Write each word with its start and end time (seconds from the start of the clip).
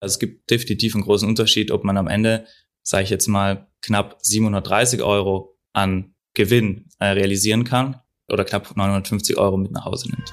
Also 0.00 0.14
es 0.14 0.18
gibt 0.18 0.50
definitiv 0.50 0.94
einen 0.94 1.04
großen 1.04 1.28
Unterschied, 1.28 1.70
ob 1.70 1.84
man 1.84 1.98
am 1.98 2.08
Ende, 2.08 2.46
sage 2.82 3.04
ich 3.04 3.10
jetzt 3.10 3.28
mal, 3.28 3.68
knapp 3.82 4.16
730 4.22 5.02
Euro 5.02 5.58
an 5.74 6.14
Gewinn 6.32 6.88
äh, 6.98 7.08
realisieren 7.08 7.64
kann 7.64 8.00
oder 8.28 8.46
knapp 8.46 8.74
950 8.74 9.36
Euro 9.36 9.58
mit 9.58 9.72
nach 9.72 9.84
Hause 9.84 10.08
nimmt. 10.08 10.32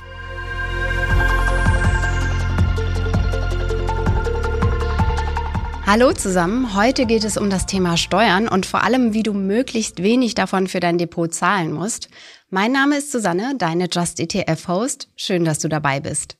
Hallo 5.85 6.13
zusammen, 6.13 6.73
heute 6.75 7.05
geht 7.05 7.25
es 7.25 7.37
um 7.37 7.49
das 7.49 7.65
Thema 7.65 7.97
Steuern 7.97 8.47
und 8.47 8.65
vor 8.65 8.83
allem, 8.83 9.13
wie 9.13 9.23
du 9.23 9.33
möglichst 9.33 10.01
wenig 10.01 10.35
davon 10.35 10.67
für 10.67 10.79
dein 10.79 10.97
Depot 10.97 11.33
zahlen 11.33 11.73
musst. 11.73 12.09
Mein 12.49 12.71
Name 12.71 12.97
ist 12.97 13.11
Susanne, 13.11 13.55
deine 13.57 13.89
Just 13.91 14.21
ETF 14.21 14.67
Host. 14.69 15.09
Schön, 15.17 15.43
dass 15.43 15.59
du 15.59 15.67
dabei 15.67 15.99
bist. 15.99 16.37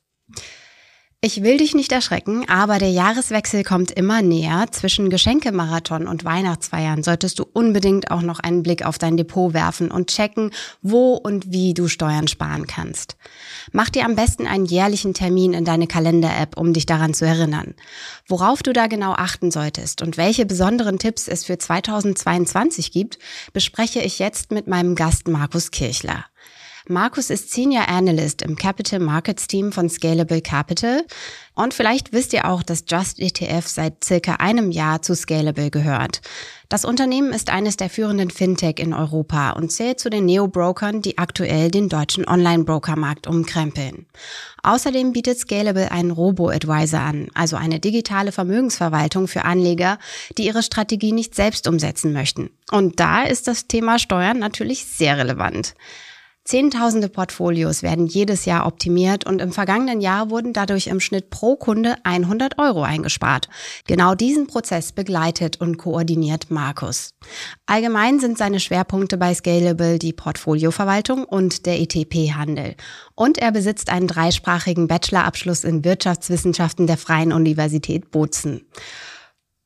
Ich 1.20 1.42
will 1.42 1.56
dich 1.56 1.74
nicht 1.74 1.90
erschrecken, 1.90 2.48
aber 2.48 2.78
der 2.78 2.92
Jahreswechsel 2.92 3.64
kommt 3.64 3.90
immer 3.90 4.22
näher. 4.22 4.66
Zwischen 4.70 5.10
Geschenkemarathon 5.10 6.06
und 6.06 6.24
Weihnachtsfeiern 6.24 7.02
solltest 7.02 7.40
du 7.40 7.46
unbedingt 7.52 8.12
auch 8.12 8.22
noch 8.22 8.38
einen 8.38 8.62
Blick 8.62 8.86
auf 8.86 8.98
dein 8.98 9.16
Depot 9.16 9.52
werfen 9.52 9.90
und 9.90 10.10
checken, 10.10 10.52
wo 10.80 11.14
und 11.14 11.50
wie 11.50 11.74
du 11.74 11.88
Steuern 11.88 12.28
sparen 12.28 12.68
kannst. 12.68 13.16
Mach 13.72 13.90
dir 13.90 14.04
am 14.04 14.14
besten 14.14 14.46
einen 14.46 14.64
jährlichen 14.64 15.12
Termin 15.12 15.54
in 15.54 15.64
deine 15.64 15.88
Kalender-App, 15.88 16.56
um 16.56 16.72
dich 16.72 16.86
daran 16.86 17.14
zu 17.14 17.24
erinnern. 17.24 17.74
Worauf 18.28 18.62
du 18.62 18.72
da 18.72 18.86
genau 18.86 19.14
achten 19.14 19.50
solltest 19.50 20.02
und 20.02 20.18
welche 20.18 20.46
besonderen 20.46 21.00
Tipps 21.00 21.26
es 21.26 21.42
für 21.42 21.58
2022 21.58 22.92
gibt, 22.92 23.18
bespreche 23.52 23.98
ich 23.98 24.20
jetzt 24.20 24.52
mit 24.52 24.68
meinem 24.68 24.94
Gast 24.94 25.26
Markus 25.26 25.72
Kirchler. 25.72 26.26
Markus 26.90 27.28
ist 27.28 27.52
Senior 27.52 27.88
Analyst 27.88 28.40
im 28.40 28.56
Capital 28.56 28.98
Markets 28.98 29.46
Team 29.46 29.72
von 29.72 29.90
Scalable 29.90 30.40
Capital. 30.40 31.04
Und 31.54 31.74
vielleicht 31.74 32.12
wisst 32.12 32.32
ihr 32.32 32.48
auch, 32.48 32.62
dass 32.62 32.84
Just 32.88 33.18
ETF 33.18 33.66
seit 33.66 34.04
circa 34.04 34.34
einem 34.36 34.70
Jahr 34.70 35.02
zu 35.02 35.14
Scalable 35.14 35.70
gehört. 35.70 36.22
Das 36.70 36.84
Unternehmen 36.84 37.32
ist 37.32 37.50
eines 37.50 37.76
der 37.76 37.90
führenden 37.90 38.30
Fintech 38.30 38.78
in 38.78 38.94
Europa 38.94 39.50
und 39.50 39.70
zählt 39.70 40.00
zu 40.00 40.08
den 40.08 40.24
Neo-Brokern, 40.24 41.02
die 41.02 41.18
aktuell 41.18 41.70
den 41.70 41.88
deutschen 41.88 42.26
Online-Brokermarkt 42.28 43.26
umkrempeln. 43.26 44.06
Außerdem 44.62 45.12
bietet 45.12 45.38
Scalable 45.38 45.90
einen 45.90 46.10
Robo-Advisor 46.10 47.00
an, 47.00 47.28
also 47.34 47.56
eine 47.56 47.80
digitale 47.80 48.32
Vermögensverwaltung 48.32 49.28
für 49.28 49.44
Anleger, 49.44 49.98
die 50.36 50.46
ihre 50.46 50.62
Strategie 50.62 51.12
nicht 51.12 51.34
selbst 51.34 51.66
umsetzen 51.66 52.12
möchten. 52.12 52.50
Und 52.70 53.00
da 53.00 53.24
ist 53.24 53.48
das 53.48 53.66
Thema 53.66 53.98
Steuern 53.98 54.38
natürlich 54.38 54.84
sehr 54.84 55.18
relevant. 55.18 55.74
Zehntausende 56.48 57.10
Portfolios 57.10 57.82
werden 57.82 58.06
jedes 58.06 58.46
Jahr 58.46 58.66
optimiert 58.66 59.26
und 59.26 59.42
im 59.42 59.52
vergangenen 59.52 60.00
Jahr 60.00 60.30
wurden 60.30 60.54
dadurch 60.54 60.86
im 60.86 60.98
Schnitt 60.98 61.28
pro 61.28 61.56
Kunde 61.56 61.96
100 62.04 62.58
Euro 62.58 62.82
eingespart. 62.84 63.50
Genau 63.86 64.14
diesen 64.14 64.46
Prozess 64.46 64.92
begleitet 64.92 65.60
und 65.60 65.76
koordiniert 65.76 66.50
Markus. 66.50 67.10
Allgemein 67.66 68.18
sind 68.18 68.38
seine 68.38 68.60
Schwerpunkte 68.60 69.18
bei 69.18 69.34
Scalable 69.34 69.98
die 69.98 70.14
Portfolioverwaltung 70.14 71.24
und 71.24 71.66
der 71.66 71.80
ETP-Handel. 71.80 72.76
Und 73.14 73.36
er 73.36 73.52
besitzt 73.52 73.90
einen 73.90 74.08
dreisprachigen 74.08 74.88
Bachelorabschluss 74.88 75.64
in 75.64 75.84
Wirtschaftswissenschaften 75.84 76.86
der 76.86 76.96
Freien 76.96 77.34
Universität 77.34 78.10
Bozen. 78.10 78.64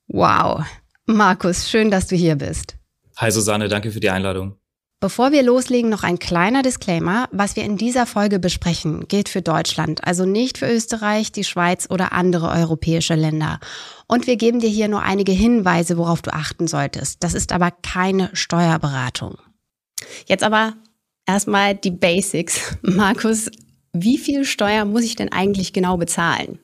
Wow. 0.08 0.64
Markus, 1.06 1.70
schön, 1.70 1.92
dass 1.92 2.08
du 2.08 2.16
hier 2.16 2.34
bist. 2.34 2.74
Hi 3.18 3.30
Susanne, 3.30 3.68
danke 3.68 3.92
für 3.92 4.00
die 4.00 4.10
Einladung. 4.10 4.56
Bevor 5.02 5.32
wir 5.32 5.42
loslegen, 5.42 5.90
noch 5.90 6.04
ein 6.04 6.20
kleiner 6.20 6.62
Disclaimer. 6.62 7.28
Was 7.32 7.56
wir 7.56 7.64
in 7.64 7.76
dieser 7.76 8.06
Folge 8.06 8.38
besprechen, 8.38 9.08
gilt 9.08 9.28
für 9.28 9.42
Deutschland, 9.42 10.04
also 10.04 10.24
nicht 10.24 10.58
für 10.58 10.72
Österreich, 10.72 11.32
die 11.32 11.42
Schweiz 11.42 11.88
oder 11.90 12.12
andere 12.12 12.50
europäische 12.50 13.16
Länder. 13.16 13.58
Und 14.06 14.28
wir 14.28 14.36
geben 14.36 14.60
dir 14.60 14.68
hier 14.68 14.86
nur 14.86 15.02
einige 15.02 15.32
Hinweise, 15.32 15.98
worauf 15.98 16.22
du 16.22 16.32
achten 16.32 16.68
solltest. 16.68 17.16
Das 17.24 17.34
ist 17.34 17.50
aber 17.50 17.72
keine 17.72 18.30
Steuerberatung. 18.32 19.38
Jetzt 20.26 20.44
aber 20.44 20.74
erstmal 21.26 21.74
die 21.74 21.90
Basics. 21.90 22.76
Markus, 22.82 23.50
wie 23.92 24.18
viel 24.18 24.44
Steuer 24.44 24.84
muss 24.84 25.02
ich 25.02 25.16
denn 25.16 25.32
eigentlich 25.32 25.72
genau 25.72 25.96
bezahlen? 25.96 26.60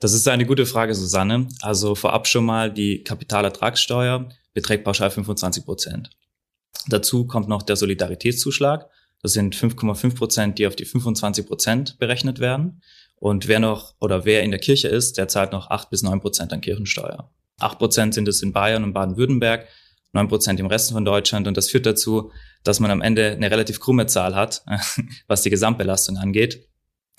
Das 0.00 0.14
ist 0.14 0.26
eine 0.26 0.46
gute 0.46 0.64
Frage, 0.64 0.94
Susanne. 0.94 1.48
Also 1.60 1.96
vorab 1.96 2.26
schon 2.26 2.46
mal 2.46 2.72
die 2.72 3.04
Kapitalertragssteuer 3.04 4.26
beträgt 4.54 4.84
pauschal 4.84 5.10
25 5.10 5.66
Prozent. 5.66 6.08
Dazu 6.88 7.26
kommt 7.26 7.48
noch 7.48 7.62
der 7.62 7.76
Solidaritätszuschlag. 7.76 8.88
Das 9.22 9.32
sind 9.32 9.54
5,5 9.54 10.16
Prozent, 10.16 10.58
die 10.58 10.66
auf 10.66 10.76
die 10.76 10.84
25 10.84 11.46
Prozent 11.46 11.98
berechnet 11.98 12.40
werden. 12.40 12.82
Und 13.16 13.46
wer 13.46 13.60
noch 13.60 13.94
oder 14.00 14.24
wer 14.24 14.42
in 14.42 14.50
der 14.50 14.58
Kirche 14.58 14.88
ist, 14.88 15.16
der 15.16 15.28
zahlt 15.28 15.52
noch 15.52 15.70
8 15.70 15.90
bis 15.90 16.02
9 16.02 16.20
Prozent 16.20 16.52
an 16.52 16.60
Kirchensteuer. 16.60 17.30
8 17.60 17.78
Prozent 17.78 18.14
sind 18.14 18.26
es 18.26 18.42
in 18.42 18.52
Bayern 18.52 18.82
und 18.82 18.94
Baden-Württemberg, 18.94 19.68
9 20.12 20.28
Prozent 20.28 20.58
im 20.58 20.66
Rest 20.66 20.90
von 20.90 21.04
Deutschland. 21.04 21.46
Und 21.46 21.56
das 21.56 21.70
führt 21.70 21.86
dazu, 21.86 22.32
dass 22.64 22.80
man 22.80 22.90
am 22.90 23.00
Ende 23.00 23.30
eine 23.30 23.50
relativ 23.50 23.78
krumme 23.78 24.06
Zahl 24.06 24.34
hat, 24.34 24.64
was 25.28 25.42
die 25.42 25.50
Gesamtbelastung 25.50 26.16
angeht. 26.16 26.68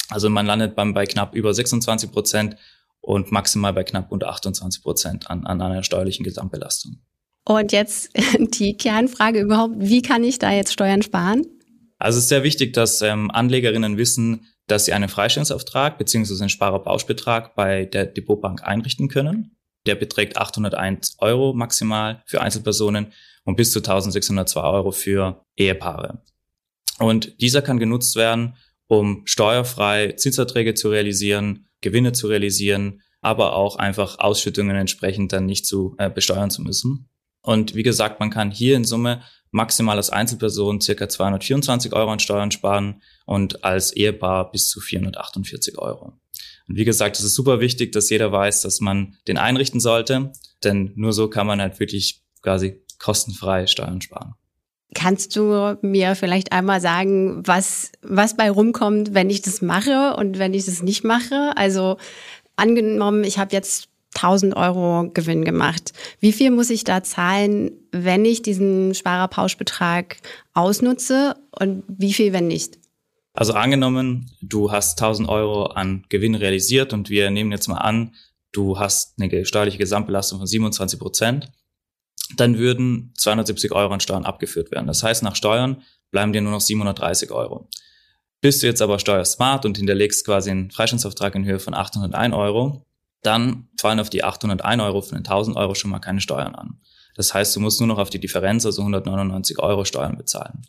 Also 0.10 0.30
man 0.30 0.46
landet 0.46 0.76
beim, 0.76 0.94
bei 0.94 1.06
knapp 1.06 1.34
über 1.34 1.54
26 1.54 2.12
Prozent 2.12 2.58
und 3.00 3.32
maximal 3.32 3.72
bei 3.72 3.86
knapp 3.86 4.12
unter 4.12 4.28
28 4.30 4.84
Prozent 4.84 5.30
an, 5.30 5.46
an 5.46 5.62
einer 5.62 5.84
steuerlichen 5.84 6.26
Gesamtbelastung. 6.26 7.02
Und 7.46 7.72
jetzt 7.72 8.12
die 8.40 8.78
Kernfrage 8.78 9.42
überhaupt, 9.42 9.76
wie 9.78 10.02
kann 10.02 10.24
ich 10.24 10.40
da 10.40 10.52
jetzt 10.52 10.74
Steuern 10.74 11.02
sparen? 11.02 11.46
Also 12.00 12.18
es 12.18 12.26
ist 12.26 12.30
sehr 12.30 12.44
wichtig, 12.44 12.74
dass 12.74 13.02
ähm, 13.02 13.32
Anlegerinnen 13.32 13.98
wissen, 13.98 14.48
dass 14.68 14.86
sie 14.86 14.94
einen 14.94 15.10
Freistellungsauftrag 15.10 15.98
bzw. 15.98 16.34
einen 16.40 16.50
Sparerpauschbetrag 16.50 17.56
bei 17.56 17.86
der 17.86 18.06
Depotbank 18.06 18.64
einrichten 18.64 19.10
können. 19.10 19.58
Der 19.86 19.96
beträgt 19.96 20.38
801 20.38 21.18
Euro 21.20 21.54
maximal 21.54 22.24
für 22.26 22.42
Einzelpersonen 22.42 23.12
und 23.44 23.58
bis 23.58 23.72
zu 23.72 23.80
1602 23.80 24.62
Euro 24.62 24.92
für 24.92 25.46
Ehepaare. 25.58 26.24
Und 27.00 27.42
dieser 27.42 27.62
kann 27.62 27.80
genutzt 27.80 28.16
werden, 28.16 28.56
um 28.88 29.24
steuerfrei 29.26 30.14
Zinserträge 30.14 30.74
zu 30.74 30.90
realisieren, 30.90 31.68
Gewinne 31.82 32.14
zu 32.14 32.28
realisieren, 32.28 33.02
aber 33.22 33.56
auch 33.56 33.78
einfach 33.78 34.20
Ausschüttungen 34.20 34.76
entsprechend 34.76 35.34
dann 35.34 35.46
nicht 35.46 35.66
zu 35.66 35.96
äh, 35.98 36.10
besteuern 36.10 36.52
zu 36.52 36.62
müssen. 36.62 37.10
Und 37.44 37.76
wie 37.76 37.84
gesagt, 37.84 38.20
man 38.20 38.30
kann 38.30 38.50
hier 38.50 38.76
in 38.76 38.86
Summe 38.86 39.22
maximal 39.52 39.98
als 39.98 40.10
Einzelperson 40.10 40.82
circa 40.82 41.08
224 41.08 41.94
Euro 41.94 42.12
an 42.12 42.20
Steuern 42.20 42.50
sparen 42.50 43.02
und 43.26 43.64
als 43.64 43.92
Ehepaar 43.92 44.52
bis 44.52 44.70
zu 44.70 44.82
448 44.82 45.78
Euro. 45.78 46.14
Und 46.68 46.78
wie 46.78 46.86
gesagt, 46.86 47.18
es 47.18 47.24
ist 47.24 47.36
super 47.36 47.60
wichtig, 47.60 47.92
dass 47.92 48.10
jeder 48.10 48.32
weiß, 48.32 48.62
dass 48.62 48.80
man 48.80 49.16
den 49.28 49.38
einrichten 49.38 49.80
sollte, 49.80 50.32
denn 50.64 50.94
nur 50.96 51.14
so 51.14 51.30
kann 51.30 51.46
man 51.46 51.62
halt 51.62 51.80
wirklich 51.80 52.24
quasi 52.42 52.82
kostenfrei 52.98 53.68
Steuern 53.68 54.02
sparen. 54.02 54.34
Kannst 54.96 55.36
du 55.36 55.78
mir 55.82 56.16
vielleicht 56.16 56.52
einmal 56.52 56.80
sagen, 56.80 57.46
was, 57.46 57.92
was 58.02 58.38
bei 58.38 58.50
rumkommt, 58.50 59.14
wenn 59.14 59.30
ich 59.30 59.42
das 59.42 59.62
mache 59.62 60.16
und 60.16 60.40
wenn 60.40 60.54
ich 60.54 60.66
das 60.66 60.82
nicht 60.82 61.04
mache? 61.04 61.52
Also 61.56 61.98
angenommen, 62.56 63.24
ich 63.24 63.40
habe 63.40 63.54
jetzt 63.54 63.90
1000 64.16 64.56
Euro 64.56 65.10
Gewinn 65.14 65.46
gemacht. 65.46 65.94
Wie 66.20 66.32
viel 66.32 66.52
muss 66.52 66.70
ich 66.70 66.84
da 66.84 67.04
zahlen, 67.04 67.72
wenn 67.92 68.26
ich 68.26 68.42
diesen 68.42 68.94
Sparerpauschbetrag 68.94 70.18
ausnutze 70.54 71.36
und 71.52 71.84
wie 71.88 72.14
viel, 72.14 72.34
wenn 72.34 72.48
nicht? 72.48 72.80
Also 73.34 73.54
angenommen, 73.54 74.30
du 74.42 74.72
hast 74.72 75.02
1000 75.02 75.28
Euro 75.28 75.66
an 75.66 76.06
Gewinn 76.10 76.36
realisiert 76.36 76.94
und 76.94 77.10
wir 77.10 77.32
nehmen 77.32 77.52
jetzt 77.52 77.68
mal 77.68 77.80
an, 77.80 78.14
du 78.52 78.78
hast 78.78 79.20
eine 79.20 79.46
steuerliche 79.46 79.80
Gesamtbelastung 79.80 80.38
von 80.38 80.48
27 80.48 81.00
Prozent, 81.00 81.52
dann 82.38 82.58
würden 82.58 83.12
270 83.18 83.72
Euro 83.72 83.94
an 83.94 84.00
Steuern 84.00 84.26
abgeführt 84.26 84.72
werden. 84.72 84.88
Das 84.88 85.02
heißt, 85.04 85.24
nach 85.24 85.36
Steuern 85.36 85.82
bleiben 86.12 86.32
dir 86.32 86.42
nur 86.42 86.52
noch 86.52 86.62
730 86.62 87.32
Euro. 87.32 87.68
Bist 88.40 88.62
du 88.62 88.68
jetzt 88.68 88.82
aber 88.82 89.00
steuersmart 89.00 89.66
und 89.66 89.78
hinterlegst 89.78 90.26
quasi 90.26 90.52
einen 90.52 90.70
Freistellungsauftrag 90.70 91.34
in 91.36 91.46
Höhe 91.46 91.60
von 91.60 91.74
801 91.74 92.36
Euro, 92.36 92.86
dann 93.24 93.68
fallen 93.80 94.00
auf 94.00 94.10
die 94.10 94.24
801 94.24 94.82
Euro 94.82 95.02
von 95.02 95.18
den 95.18 95.26
1000 95.26 95.58
Euro 95.58 95.76
schon 95.76 95.92
mal 95.92 96.00
keine 96.00 96.22
Steuern 96.22 96.56
an. 96.56 96.80
Das 97.16 97.34
heißt, 97.34 97.56
du 97.56 97.60
musst 97.60 97.80
nur 97.80 97.88
noch 97.88 98.00
auf 98.00 98.10
die 98.10 98.20
Differenz, 98.20 98.66
also 98.66 98.82
199 98.82 99.60
Euro 99.60 99.86
Steuern 99.86 100.18
bezahlen. 100.18 100.64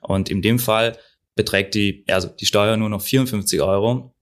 Und 0.00 0.28
in 0.28 0.42
dem 0.42 0.58
Fall 0.58 0.98
beträgt 1.34 1.74
die, 1.74 2.04
also 2.08 2.28
die 2.28 2.46
Steuer 2.46 2.76
nur 2.76 2.88
noch 2.88 3.02
54 3.02 3.60
Euro. 3.60 4.14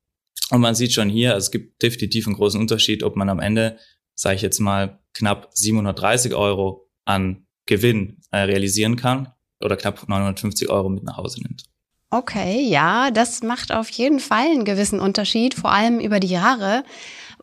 Und 0.51 0.61
man 0.61 0.75
sieht 0.75 0.93
schon 0.93 1.09
hier, 1.09 1.35
es 1.37 1.51
gibt 1.51 1.83
definitiv 1.83 2.27
einen 2.27 2.37
großen 2.37 2.61
Unterschied, 2.61 3.03
ob 3.03 3.17
man 3.17 3.29
am 3.29 3.41
Ende, 3.41 3.79
sage 4.15 4.37
ich 4.37 4.43
jetzt 4.43 4.61
mal, 4.61 5.01
knapp 5.15 5.51
730 5.55 6.35
Euro 6.35 6.89
an 7.05 7.47
Gewinn 7.67 8.21
äh, 8.31 8.39
realisieren 8.39 8.97
kann 8.97 9.33
oder 9.61 9.77
knapp 9.77 10.07
950 10.09 10.69
Euro 10.71 10.89
mit 10.89 11.05
nach 11.05 11.17
Hause 11.17 11.43
nimmt. 11.43 11.65
Okay, 12.11 12.69
ja, 12.69 13.11
das 13.11 13.43
macht 13.43 13.73
auf 13.73 13.89
jeden 13.91 14.21
Fall 14.21 14.47
einen 14.47 14.65
gewissen 14.65 15.01
Unterschied, 15.01 15.55
vor 15.55 15.73
allem 15.73 15.99
über 15.99 16.21
die 16.21 16.29
Jahre. 16.29 16.85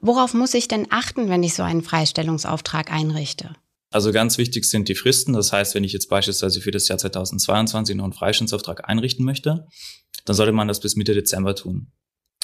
Worauf 0.01 0.33
muss 0.33 0.55
ich 0.55 0.67
denn 0.67 0.87
achten, 0.89 1.29
wenn 1.29 1.43
ich 1.43 1.53
so 1.53 1.63
einen 1.63 1.83
Freistellungsauftrag 1.83 2.91
einrichte? 2.91 3.55
Also 3.91 4.11
ganz 4.11 4.37
wichtig 4.37 4.65
sind 4.65 4.89
die 4.89 4.95
Fristen. 4.95 5.33
Das 5.33 5.53
heißt, 5.53 5.75
wenn 5.75 5.83
ich 5.83 5.93
jetzt 5.93 6.09
beispielsweise 6.09 6.59
für 6.59 6.71
das 6.71 6.87
Jahr 6.87 6.97
2022 6.97 7.95
noch 7.95 8.05
einen 8.05 8.13
Freistellungsauftrag 8.13 8.89
einrichten 8.89 9.25
möchte, 9.25 9.67
dann 10.25 10.35
sollte 10.35 10.53
man 10.53 10.67
das 10.67 10.79
bis 10.79 10.95
Mitte 10.95 11.13
Dezember 11.13 11.55
tun. 11.55 11.91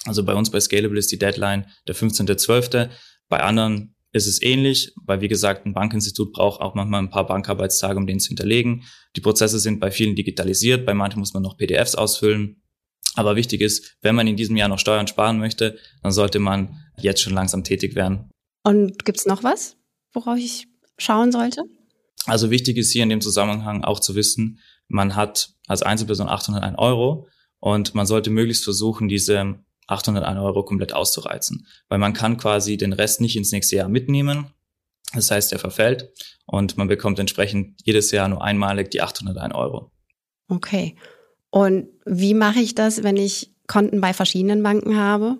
Also 0.05 0.23
bei 0.23 0.35
uns 0.35 0.51
bei 0.51 0.59
Scalable 0.59 0.99
ist 0.99 1.11
die 1.11 1.17
Deadline 1.17 1.65
der 1.87 1.95
15.12. 1.95 2.89
Bei 3.27 3.41
anderen 3.41 3.95
ist 4.11 4.27
es 4.27 4.41
ähnlich, 4.41 4.93
weil 5.05 5.21
wie 5.21 5.27
gesagt, 5.27 5.65
ein 5.65 5.73
Bankinstitut 5.73 6.33
braucht 6.33 6.61
auch 6.61 6.75
manchmal 6.75 7.01
ein 7.01 7.09
paar 7.09 7.25
Bankarbeitstage, 7.25 7.97
um 7.97 8.07
den 8.07 8.19
zu 8.19 8.29
hinterlegen. 8.29 8.83
Die 9.15 9.21
Prozesse 9.21 9.59
sind 9.59 9.79
bei 9.79 9.91
vielen 9.91 10.15
digitalisiert, 10.15 10.85
bei 10.85 10.93
manchen 10.93 11.19
muss 11.19 11.33
man 11.33 11.43
noch 11.43 11.57
PDFs 11.57 11.95
ausfüllen. 11.95 12.61
Aber 13.17 13.35
wichtig 13.35 13.61
ist, 13.61 13.97
wenn 14.01 14.15
man 14.15 14.27
in 14.27 14.37
diesem 14.37 14.55
Jahr 14.55 14.69
noch 14.69 14.77
Steuern 14.77 15.07
sparen 15.07 15.39
möchte, 15.39 15.77
dann 16.03 16.11
sollte 16.11 16.37
man 16.37 16.77
jetzt 16.99 17.21
schon 17.21 17.33
langsam 17.33 17.63
tätig 17.63 17.95
werden. 17.95 18.29
Und 18.63 19.05
gibt's 19.05 19.25
noch 19.25 19.43
was, 19.43 19.75
worauf 20.13 20.37
ich 20.37 20.67
schauen 20.99 21.31
sollte? 21.31 21.63
Also 22.27 22.51
wichtig 22.51 22.77
ist 22.77 22.91
hier 22.91 23.03
in 23.03 23.09
dem 23.09 23.21
Zusammenhang 23.21 23.83
auch 23.83 23.99
zu 23.99 24.13
wissen, 24.13 24.59
man 24.87 25.15
hat 25.15 25.55
als 25.65 25.81
Einzelperson 25.81 26.29
801 26.29 26.77
Euro 26.77 27.27
und 27.59 27.95
man 27.95 28.05
sollte 28.05 28.29
möglichst 28.29 28.63
versuchen, 28.63 29.07
diese 29.07 29.55
801 29.87 30.39
Euro 30.39 30.63
komplett 30.63 30.93
auszureizen, 30.93 31.65
weil 31.89 31.97
man 31.97 32.13
kann 32.13 32.37
quasi 32.37 32.77
den 32.77 32.93
Rest 32.93 33.19
nicht 33.19 33.35
ins 33.35 33.51
nächste 33.51 33.77
Jahr 33.77 33.89
mitnehmen. 33.89 34.53
Das 35.13 35.31
heißt, 35.31 35.53
er 35.53 35.59
verfällt 35.59 36.11
und 36.45 36.77
man 36.77 36.87
bekommt 36.87 37.17
entsprechend 37.17 37.81
jedes 37.83 38.11
Jahr 38.11 38.27
nur 38.27 38.43
einmalig 38.43 38.91
die 38.91 39.01
801 39.01 39.55
Euro. 39.55 39.91
Okay. 40.49 40.95
Und 41.57 41.87
wie 42.05 42.35
mache 42.35 42.59
ich 42.59 42.75
das, 42.75 43.01
wenn 43.01 43.17
ich 43.17 43.51
Konten 43.65 43.99
bei 43.99 44.13
verschiedenen 44.13 44.61
Banken 44.61 44.95
habe? 44.95 45.39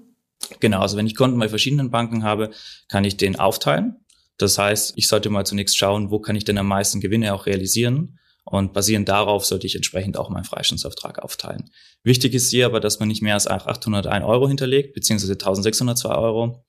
Genau, 0.59 0.79
also 0.79 0.97
wenn 0.97 1.05
ich 1.05 1.13
Konten 1.13 1.37
bei 1.37 1.47
verschiedenen 1.47 1.91
Banken 1.91 2.23
habe, 2.23 2.49
kann 2.89 3.03
ich 3.03 3.17
den 3.17 3.35
aufteilen. 3.35 3.97
Das 4.39 4.57
heißt, 4.57 4.93
ich 4.95 5.09
sollte 5.09 5.29
mal 5.29 5.45
zunächst 5.45 5.77
schauen, 5.77 6.09
wo 6.09 6.17
kann 6.17 6.35
ich 6.35 6.43
denn 6.43 6.57
am 6.57 6.69
meisten 6.69 7.01
Gewinne 7.01 7.35
auch 7.35 7.45
realisieren. 7.45 8.17
Und 8.45 8.73
basierend 8.73 9.07
darauf 9.07 9.45
sollte 9.45 9.67
ich 9.67 9.75
entsprechend 9.75 10.17
auch 10.17 10.31
meinen 10.31 10.43
Freistellungsauftrag 10.43 11.19
aufteilen. 11.19 11.69
Wichtig 12.01 12.33
ist 12.33 12.49
hier 12.49 12.65
aber, 12.65 12.79
dass 12.79 12.99
man 12.99 13.09
nicht 13.09 13.21
mehr 13.21 13.35
als 13.35 13.45
801 13.45 14.25
Euro 14.25 14.47
hinterlegt, 14.47 14.95
beziehungsweise 14.95 15.33
1602 15.33 16.15
Euro, 16.15 16.65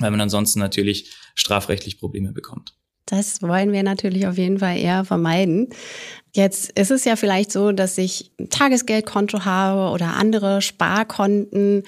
weil 0.00 0.10
man 0.10 0.22
ansonsten 0.22 0.58
natürlich 0.58 1.14
strafrechtlich 1.36 2.00
Probleme 2.00 2.32
bekommt. 2.32 2.74
Das 3.08 3.40
wollen 3.40 3.72
wir 3.72 3.82
natürlich 3.82 4.26
auf 4.26 4.36
jeden 4.36 4.58
Fall 4.58 4.78
eher 4.78 5.04
vermeiden. 5.04 5.68
Jetzt 6.34 6.78
ist 6.78 6.90
es 6.90 7.04
ja 7.04 7.16
vielleicht 7.16 7.50
so, 7.50 7.72
dass 7.72 7.96
ich 7.96 8.30
ein 8.38 8.50
Tagesgeldkonto 8.50 9.46
habe 9.46 9.92
oder 9.92 10.14
andere 10.14 10.60
Sparkonten 10.60 11.84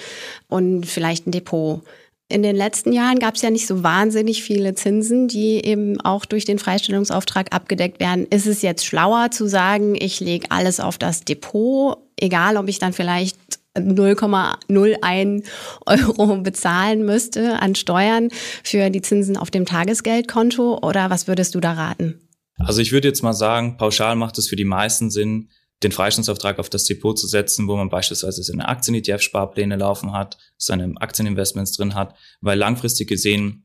und 0.49 0.87
vielleicht 0.87 1.27
ein 1.27 1.31
Depot. 1.31 1.83
In 2.31 2.43
den 2.43 2.57
letzten 2.57 2.93
Jahren 2.93 3.19
gab 3.19 3.35
es 3.35 3.43
ja 3.43 3.51
nicht 3.51 3.67
so 3.67 3.83
wahnsinnig 3.83 4.43
viele 4.43 4.75
Zinsen, 4.75 5.29
die 5.29 5.65
eben 5.65 6.01
auch 6.01 6.25
durch 6.25 6.47
den 6.47 6.59
Freistellungsauftrag 6.59 7.53
abgedeckt 7.53 8.01
werden. 8.01 8.27
Ist 8.31 8.47
es 8.47 8.63
jetzt 8.63 8.87
schlauer 8.87 9.31
zu 9.31 9.47
sagen, 9.47 9.97
ich 9.97 10.21
lege 10.21 10.47
alles 10.51 10.81
auf 10.81 10.97
das 10.97 11.25
Depot, 11.25 11.99
egal 12.17 12.57
ob 12.57 12.69
ich 12.69 12.79
dann 12.79 12.93
vielleicht 12.93 13.37
0,01 13.77 15.45
Euro 15.87 16.37
bezahlen 16.39 17.05
müsste 17.05 17.61
an 17.61 17.75
Steuern 17.75 18.29
für 18.65 18.91
die 18.91 19.03
Zinsen 19.03 19.37
auf 19.37 19.51
dem 19.51 19.67
Tagesgeldkonto 19.67 20.79
oder 20.83 21.11
was 21.11 21.29
würdest 21.29 21.55
du 21.55 21.61
da 21.61 21.73
raten? 21.73 22.21
Also 22.59 22.81
ich 22.81 22.93
würde 22.93 23.09
jetzt 23.09 23.23
mal 23.23 23.33
sagen, 23.33 23.77
pauschal 23.77 24.17
macht 24.17 24.39
es 24.39 24.49
für 24.49 24.57
die 24.57 24.65
meisten 24.65 25.11
Sinn, 25.11 25.51
den 25.83 25.93
Freistellungsauftrag 25.93 26.59
auf 26.59 26.69
das 26.69 26.85
Depot 26.85 27.19
zu 27.19 27.27
setzen, 27.27 27.67
wo 27.69 27.77
man 27.77 27.89
beispielsweise 27.89 28.43
seine 28.43 28.69
Aktien-ETF-Sparpläne 28.69 29.77
laufen 29.77 30.13
hat, 30.13 30.37
seine 30.59 30.93
Aktieninvestments 30.97 31.73
drin 31.73 31.95
hat, 31.95 32.15
weil 32.41 32.59
langfristig 32.59 33.09
gesehen 33.09 33.65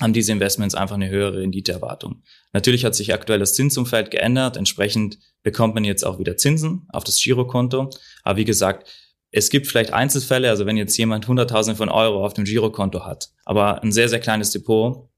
haben 0.00 0.12
diese 0.12 0.30
Investments 0.30 0.76
einfach 0.76 0.94
eine 0.94 1.08
höhere 1.08 1.40
Renditeerwartung. 1.40 2.22
Natürlich 2.52 2.84
hat 2.84 2.94
sich 2.94 3.12
aktuell 3.12 3.40
das 3.40 3.54
Zinsumfeld 3.54 4.12
geändert, 4.12 4.56
entsprechend 4.56 5.18
bekommt 5.42 5.74
man 5.74 5.82
jetzt 5.82 6.04
auch 6.04 6.20
wieder 6.20 6.36
Zinsen 6.36 6.86
auf 6.92 7.02
das 7.02 7.20
Girokonto. 7.20 7.90
Aber 8.22 8.36
wie 8.36 8.44
gesagt, 8.44 8.88
es 9.30 9.50
gibt 9.50 9.66
vielleicht 9.66 9.92
Einzelfälle, 9.92 10.48
also 10.48 10.66
wenn 10.66 10.76
jetzt 10.76 10.96
jemand 10.96 11.28
Hunderttausende 11.28 11.76
von 11.76 11.88
Euro 11.88 12.24
auf 12.24 12.34
dem 12.34 12.44
Girokonto 12.44 13.04
hat, 13.04 13.30
aber 13.44 13.82
ein 13.82 13.92
sehr, 13.92 14.08
sehr 14.08 14.20
kleines 14.20 14.50
Depot, 14.50 15.08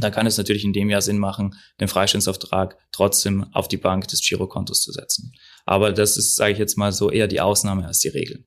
dann 0.00 0.12
kann 0.12 0.26
es 0.26 0.38
natürlich 0.38 0.64
in 0.64 0.72
dem 0.72 0.90
Jahr 0.90 1.02
Sinn 1.02 1.18
machen, 1.18 1.56
den 1.80 1.88
Freistellungsauftrag 1.88 2.76
trotzdem 2.92 3.46
auf 3.52 3.66
die 3.66 3.76
Bank 3.76 4.06
des 4.08 4.20
Girokontos 4.26 4.82
zu 4.82 4.92
setzen. 4.92 5.32
Aber 5.66 5.92
das 5.92 6.16
ist, 6.16 6.36
sage 6.36 6.52
ich 6.52 6.58
jetzt 6.58 6.78
mal 6.78 6.92
so, 6.92 7.10
eher 7.10 7.26
die 7.26 7.40
Ausnahme 7.40 7.86
als 7.86 7.98
die 7.98 8.08
Regel. 8.08 8.44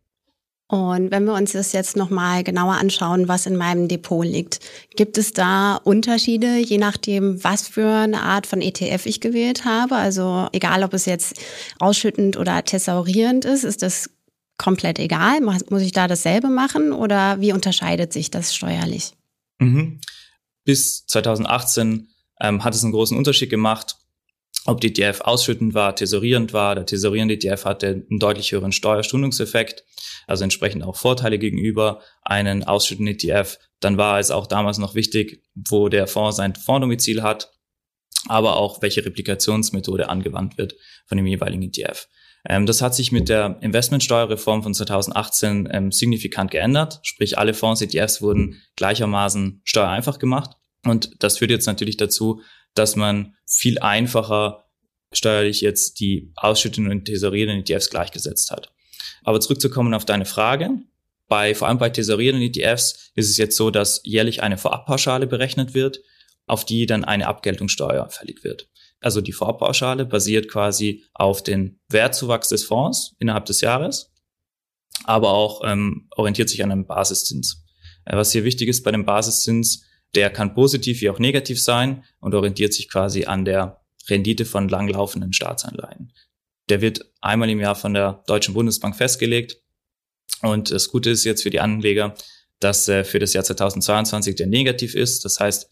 Und 0.67 1.11
wenn 1.11 1.25
wir 1.25 1.33
uns 1.33 1.51
das 1.51 1.73
jetzt 1.73 1.97
nochmal 1.97 2.45
genauer 2.45 2.75
anschauen, 2.75 3.27
was 3.27 3.45
in 3.45 3.57
meinem 3.57 3.89
Depot 3.89 4.25
liegt, 4.25 4.61
gibt 4.95 5.17
es 5.17 5.33
da 5.33 5.75
Unterschiede, 5.75 6.59
je 6.59 6.77
nachdem, 6.77 7.43
was 7.43 7.67
für 7.67 7.89
eine 7.89 8.21
Art 8.21 8.47
von 8.47 8.61
ETF 8.61 9.05
ich 9.05 9.19
gewählt 9.19 9.65
habe? 9.65 9.95
Also 9.95 10.47
egal, 10.53 10.85
ob 10.85 10.93
es 10.93 11.05
jetzt 11.05 11.35
ausschüttend 11.79 12.37
oder 12.37 12.63
thesaurierend 12.63 13.43
ist, 13.43 13.65
ist 13.65 13.81
das 13.81 14.09
komplett 14.61 14.99
egal? 14.99 15.41
Muss 15.41 15.81
ich 15.81 15.91
da 15.91 16.07
dasselbe 16.07 16.47
machen 16.47 16.93
oder 16.93 17.41
wie 17.41 17.51
unterscheidet 17.51 18.13
sich 18.13 18.29
das 18.29 18.55
steuerlich? 18.55 19.13
Mhm. 19.59 19.99
Bis 20.63 21.05
2018 21.07 22.09
ähm, 22.39 22.63
hat 22.63 22.75
es 22.75 22.83
einen 22.83 22.93
großen 22.93 23.17
Unterschied 23.17 23.49
gemacht, 23.49 23.95
ob 24.65 24.79
die 24.79 24.89
ETF 24.89 25.21
ausschüttend 25.21 25.73
war, 25.73 25.95
tesorierend 25.95 26.53
war. 26.53 26.75
Der 26.75 26.85
tesorierende 26.85 27.33
ETF 27.33 27.65
hatte 27.65 27.87
einen 27.87 28.19
deutlich 28.19 28.51
höheren 28.51 28.71
Steuerstundungseffekt, 28.71 29.83
also 30.27 30.43
entsprechend 30.43 30.83
auch 30.83 30.95
Vorteile 30.95 31.39
gegenüber 31.39 32.01
einen 32.21 32.63
ausschüttenden 32.63 33.15
ETF. 33.15 33.57
Dann 33.79 33.97
war 33.97 34.19
es 34.19 34.29
auch 34.29 34.45
damals 34.45 34.77
noch 34.77 34.93
wichtig, 34.93 35.43
wo 35.55 35.89
der 35.89 36.05
Fonds 36.05 36.37
sein 36.37 36.53
Fonddomizil 36.53 37.23
hat, 37.23 37.51
aber 38.27 38.57
auch 38.57 38.83
welche 38.83 39.03
Replikationsmethode 39.03 40.09
angewandt 40.09 40.59
wird 40.59 40.75
von 41.07 41.17
dem 41.17 41.25
jeweiligen 41.25 41.63
ETF. 41.63 42.07
Ähm, 42.47 42.65
das 42.65 42.81
hat 42.81 42.95
sich 42.95 43.11
mit 43.11 43.29
der 43.29 43.57
Investmentsteuerreform 43.61 44.63
von 44.63 44.73
2018 44.73 45.69
ähm, 45.71 45.91
signifikant 45.91 46.51
geändert. 46.51 46.99
Sprich, 47.03 47.37
alle 47.37 47.53
Fonds, 47.53 47.81
ETFs 47.81 48.21
wurden 48.21 48.61
gleichermaßen 48.75 49.61
steuereinfach 49.63 50.19
gemacht. 50.19 50.51
Und 50.85 51.11
das 51.19 51.37
führt 51.37 51.51
jetzt 51.51 51.67
natürlich 51.67 51.97
dazu, 51.97 52.41
dass 52.73 52.95
man 52.95 53.35
viel 53.45 53.79
einfacher 53.79 54.65
steuerlich 55.13 55.61
jetzt 55.61 55.99
die 55.99 56.31
ausschüttenden 56.35 56.91
und 56.91 57.05
tesorierenden 57.05 57.59
ETFs 57.59 57.89
gleichgesetzt 57.89 58.49
hat. 58.51 58.71
Aber 59.23 59.39
zurückzukommen 59.39 59.93
auf 59.93 60.05
deine 60.05 60.25
Frage. 60.25 60.69
Bei, 61.27 61.53
vor 61.53 61.67
allem 61.67 61.77
bei 61.77 61.89
tesorierenden 61.89 62.49
ETFs 62.49 63.11
ist 63.15 63.29
es 63.29 63.37
jetzt 63.37 63.55
so, 63.55 63.71
dass 63.71 64.01
jährlich 64.03 64.41
eine 64.41 64.57
Vorabpauschale 64.57 65.27
berechnet 65.27 65.73
wird, 65.73 65.99
auf 66.47 66.65
die 66.65 66.85
dann 66.85 67.05
eine 67.05 67.27
Abgeltungssteuer 67.27 68.09
fällig 68.09 68.43
wird. 68.43 68.70
Also 69.01 69.19
die 69.19 69.33
Vorpauschale 69.33 70.05
basiert 70.05 70.47
quasi 70.47 71.03
auf 71.13 71.43
den 71.43 71.79
Wertzuwachs 71.89 72.49
des 72.49 72.63
Fonds 72.63 73.15
innerhalb 73.19 73.45
des 73.45 73.61
Jahres, 73.61 74.11
aber 75.05 75.31
auch 75.31 75.61
ähm, 75.65 76.07
orientiert 76.15 76.49
sich 76.49 76.63
an 76.63 76.71
einem 76.71 76.85
Basiszins. 76.85 77.65
Äh, 78.05 78.15
was 78.15 78.31
hier 78.31 78.43
wichtig 78.43 78.69
ist 78.69 78.83
bei 78.83 78.91
dem 78.91 79.05
Basiszins, 79.05 79.83
der 80.13 80.29
kann 80.29 80.53
positiv 80.53 81.01
wie 81.01 81.09
auch 81.09 81.19
negativ 81.19 81.61
sein 81.61 82.03
und 82.19 82.35
orientiert 82.35 82.73
sich 82.73 82.89
quasi 82.89 83.25
an 83.25 83.43
der 83.43 83.81
Rendite 84.07 84.45
von 84.45 84.69
langlaufenden 84.69 85.33
Staatsanleihen. 85.33 86.13
Der 86.69 86.81
wird 86.81 87.11
einmal 87.21 87.49
im 87.49 87.59
Jahr 87.59 87.75
von 87.75 87.93
der 87.93 88.23
Deutschen 88.27 88.53
Bundesbank 88.53 88.95
festgelegt. 88.95 89.57
Und 90.41 90.71
das 90.71 90.89
Gute 90.89 91.09
ist 91.09 91.23
jetzt 91.23 91.43
für 91.43 91.49
die 91.49 91.59
Anleger, 91.59 92.15
dass 92.59 92.87
äh, 92.87 93.03
für 93.03 93.19
das 93.19 93.33
Jahr 93.33 93.43
2022 93.43 94.35
der 94.35 94.47
negativ 94.47 94.95
ist. 94.95 95.25
Das 95.25 95.39
heißt, 95.39 95.69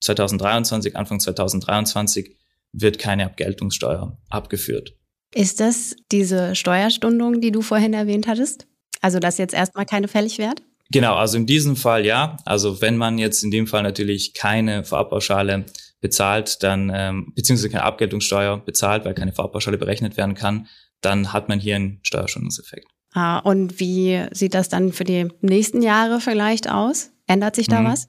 2023, 0.00 0.96
Anfang 0.96 1.20
2023 1.20 2.36
wird 2.72 2.98
keine 2.98 3.26
Abgeltungssteuer 3.26 4.18
abgeführt. 4.28 4.94
Ist 5.34 5.60
das 5.60 5.96
diese 6.10 6.54
Steuerstundung, 6.54 7.40
die 7.40 7.52
du 7.52 7.62
vorhin 7.62 7.94
erwähnt 7.94 8.26
hattest? 8.26 8.66
Also, 9.00 9.18
dass 9.18 9.38
jetzt 9.38 9.54
erstmal 9.54 9.86
keine 9.86 10.08
fällig 10.08 10.38
wird? 10.38 10.62
Genau, 10.90 11.14
also 11.14 11.38
in 11.38 11.46
diesem 11.46 11.74
Fall 11.74 12.04
ja. 12.04 12.36
Also 12.44 12.82
wenn 12.82 12.98
man 12.98 13.16
jetzt 13.18 13.42
in 13.42 13.50
dem 13.50 13.66
Fall 13.66 13.82
natürlich 13.82 14.34
keine 14.34 14.84
Vorabpauschale 14.84 15.64
bezahlt, 16.02 16.62
dann 16.62 16.92
ähm, 16.94 17.32
beziehungsweise 17.34 17.70
keine 17.70 17.84
Abgeltungssteuer 17.84 18.58
bezahlt, 18.58 19.06
weil 19.06 19.14
keine 19.14 19.32
Vorabpauschale 19.32 19.78
berechnet 19.78 20.18
werden 20.18 20.34
kann, 20.34 20.66
dann 21.00 21.32
hat 21.32 21.48
man 21.48 21.58
hier 21.60 21.76
einen 21.76 22.00
Steuerstundungseffekt. 22.02 22.88
Ah, 23.14 23.38
und 23.38 23.80
wie 23.80 24.22
sieht 24.32 24.54
das 24.54 24.68
dann 24.68 24.92
für 24.92 25.04
die 25.04 25.28
nächsten 25.40 25.82
Jahre 25.82 26.20
vielleicht 26.20 26.70
aus? 26.70 27.10
Ändert 27.26 27.56
sich 27.56 27.68
da 27.68 27.80
mhm. 27.80 27.86
was? 27.86 28.08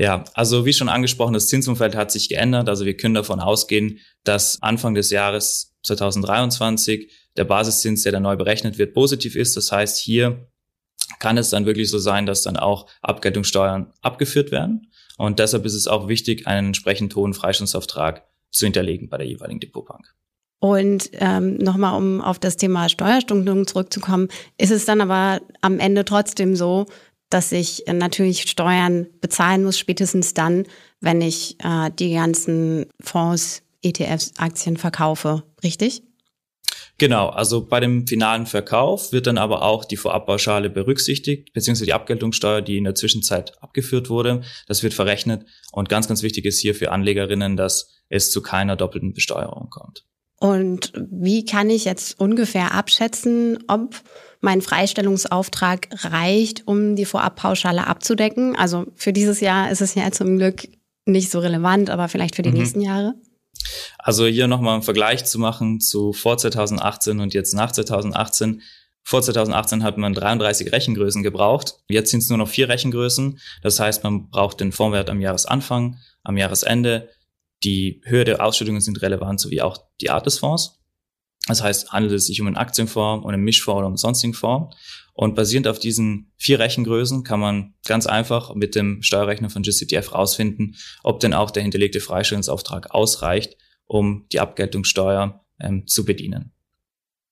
Ja, 0.00 0.24
also 0.32 0.64
wie 0.64 0.72
schon 0.72 0.88
angesprochen, 0.88 1.34
das 1.34 1.48
Zinsumfeld 1.48 1.94
hat 1.94 2.10
sich 2.10 2.30
geändert. 2.30 2.70
Also 2.70 2.86
wir 2.86 2.96
können 2.96 3.12
davon 3.12 3.38
ausgehen, 3.38 3.98
dass 4.24 4.62
Anfang 4.62 4.94
des 4.94 5.10
Jahres 5.10 5.76
2023 5.82 7.12
der 7.36 7.44
Basiszins, 7.44 8.02
der 8.02 8.12
dann 8.12 8.22
neu 8.22 8.34
berechnet 8.34 8.78
wird, 8.78 8.94
positiv 8.94 9.36
ist. 9.36 9.58
Das 9.58 9.70
heißt, 9.70 9.98
hier 9.98 10.48
kann 11.18 11.36
es 11.36 11.50
dann 11.50 11.66
wirklich 11.66 11.90
so 11.90 11.98
sein, 11.98 12.24
dass 12.24 12.40
dann 12.40 12.56
auch 12.56 12.86
Abgeltungssteuern 13.02 13.92
abgeführt 14.00 14.50
werden. 14.52 14.90
Und 15.18 15.38
deshalb 15.38 15.66
ist 15.66 15.74
es 15.74 15.86
auch 15.86 16.08
wichtig, 16.08 16.46
einen 16.46 16.68
entsprechend 16.68 17.14
hohen 17.14 17.34
Freistellungsauftrag 17.34 18.24
zu 18.50 18.64
hinterlegen 18.64 19.10
bei 19.10 19.18
der 19.18 19.26
jeweiligen 19.26 19.60
Depotbank. 19.60 20.14
Und 20.60 21.10
ähm, 21.12 21.56
nochmal, 21.56 21.96
um 21.98 22.22
auf 22.22 22.38
das 22.38 22.56
Thema 22.56 22.88
Steuerstundung 22.88 23.66
zurückzukommen, 23.66 24.28
ist 24.56 24.70
es 24.70 24.86
dann 24.86 25.02
aber 25.02 25.42
am 25.60 25.78
Ende 25.78 26.06
trotzdem 26.06 26.56
so, 26.56 26.86
dass 27.30 27.52
ich 27.52 27.84
natürlich 27.86 28.42
Steuern 28.42 29.06
bezahlen 29.20 29.64
muss, 29.64 29.78
spätestens 29.78 30.34
dann, 30.34 30.66
wenn 31.00 31.20
ich 31.20 31.56
äh, 31.64 31.90
die 31.98 32.14
ganzen 32.14 32.86
Fonds, 33.00 33.62
ETFs, 33.82 34.32
Aktien 34.36 34.76
verkaufe, 34.76 35.44
richtig? 35.62 36.02
Genau, 36.98 37.28
also 37.30 37.66
bei 37.66 37.80
dem 37.80 38.06
finalen 38.06 38.44
Verkauf 38.44 39.10
wird 39.10 39.26
dann 39.26 39.38
aber 39.38 39.62
auch 39.62 39.86
die 39.86 39.96
Vorabpauschale 39.96 40.68
berücksichtigt, 40.68 41.54
beziehungsweise 41.54 41.86
die 41.86 41.94
Abgeltungssteuer, 41.94 42.60
die 42.60 42.76
in 42.76 42.84
der 42.84 42.94
Zwischenzeit 42.94 43.54
abgeführt 43.62 44.10
wurde. 44.10 44.42
Das 44.66 44.82
wird 44.82 44.92
verrechnet. 44.92 45.46
Und 45.72 45.88
ganz, 45.88 46.08
ganz 46.08 46.22
wichtig 46.22 46.44
ist 46.44 46.58
hier 46.58 46.74
für 46.74 46.92
Anlegerinnen, 46.92 47.56
dass 47.56 48.02
es 48.10 48.30
zu 48.30 48.42
keiner 48.42 48.76
doppelten 48.76 49.14
Besteuerung 49.14 49.70
kommt. 49.70 50.04
Und 50.40 50.92
wie 50.96 51.44
kann 51.44 51.68
ich 51.68 51.84
jetzt 51.84 52.18
ungefähr 52.18 52.74
abschätzen, 52.74 53.58
ob 53.68 53.94
mein 54.40 54.62
Freistellungsauftrag 54.62 55.88
reicht, 56.02 56.66
um 56.66 56.96
die 56.96 57.04
Vorabpauschale 57.04 57.86
abzudecken? 57.86 58.56
Also 58.56 58.86
für 58.96 59.12
dieses 59.12 59.40
Jahr 59.40 59.70
ist 59.70 59.82
es 59.82 59.94
ja 59.94 60.10
zum 60.10 60.38
Glück 60.38 60.66
nicht 61.04 61.30
so 61.30 61.40
relevant, 61.40 61.90
aber 61.90 62.08
vielleicht 62.08 62.36
für 62.36 62.42
die 62.42 62.50
mhm. 62.50 62.56
nächsten 62.56 62.80
Jahre? 62.80 63.14
Also 63.98 64.24
hier 64.24 64.48
nochmal 64.48 64.74
einen 64.74 64.82
Vergleich 64.82 65.26
zu 65.26 65.38
machen 65.38 65.78
zu 65.78 66.14
vor 66.14 66.38
2018 66.38 67.20
und 67.20 67.34
jetzt 67.34 67.52
nach 67.52 67.70
2018. 67.70 68.62
Vor 69.02 69.20
2018 69.20 69.82
hat 69.82 69.98
man 69.98 70.14
33 70.14 70.72
Rechengrößen 70.72 71.22
gebraucht. 71.22 71.74
Jetzt 71.88 72.12
sind 72.12 72.20
es 72.20 72.30
nur 72.30 72.38
noch 72.38 72.48
vier 72.48 72.70
Rechengrößen. 72.70 73.38
Das 73.62 73.78
heißt, 73.78 74.04
man 74.04 74.30
braucht 74.30 74.60
den 74.60 74.72
Fondswert 74.72 75.10
am 75.10 75.20
Jahresanfang, 75.20 75.98
am 76.22 76.38
Jahresende. 76.38 77.10
Die 77.62 78.00
Höhe 78.04 78.24
der 78.24 78.44
Ausschüttungen 78.44 78.80
sind 78.80 79.02
relevant, 79.02 79.40
sowie 79.40 79.60
auch 79.60 79.78
die 80.00 80.10
Art 80.10 80.26
des 80.26 80.38
Fonds. 80.38 80.80
Das 81.46 81.62
heißt, 81.62 81.92
handelt 81.92 82.12
es 82.12 82.26
sich 82.26 82.40
um 82.40 82.46
einen 82.46 82.56
Aktienfonds, 82.56 83.24
um 83.24 83.30
einen 83.30 83.42
Mischfonds 83.42 83.78
oder 83.78 83.86
um 83.86 83.92
einen 83.92 83.98
sonstigen 83.98 84.34
Fonds. 84.34 84.76
Und 85.14 85.34
basierend 85.34 85.68
auf 85.68 85.78
diesen 85.78 86.32
vier 86.36 86.58
Rechengrößen 86.58 87.24
kann 87.24 87.40
man 87.40 87.74
ganz 87.86 88.06
einfach 88.06 88.54
mit 88.54 88.74
dem 88.74 89.02
Steuerrechner 89.02 89.50
von 89.50 89.62
GCTF 89.62 90.14
rausfinden, 90.14 90.76
ob 91.02 91.20
denn 91.20 91.34
auch 91.34 91.50
der 91.50 91.62
hinterlegte 91.62 92.00
Freistellungsauftrag 92.00 92.92
ausreicht, 92.92 93.56
um 93.86 94.26
die 94.32 94.40
Abgeltungssteuer 94.40 95.44
ähm, 95.60 95.86
zu 95.86 96.04
bedienen. 96.04 96.52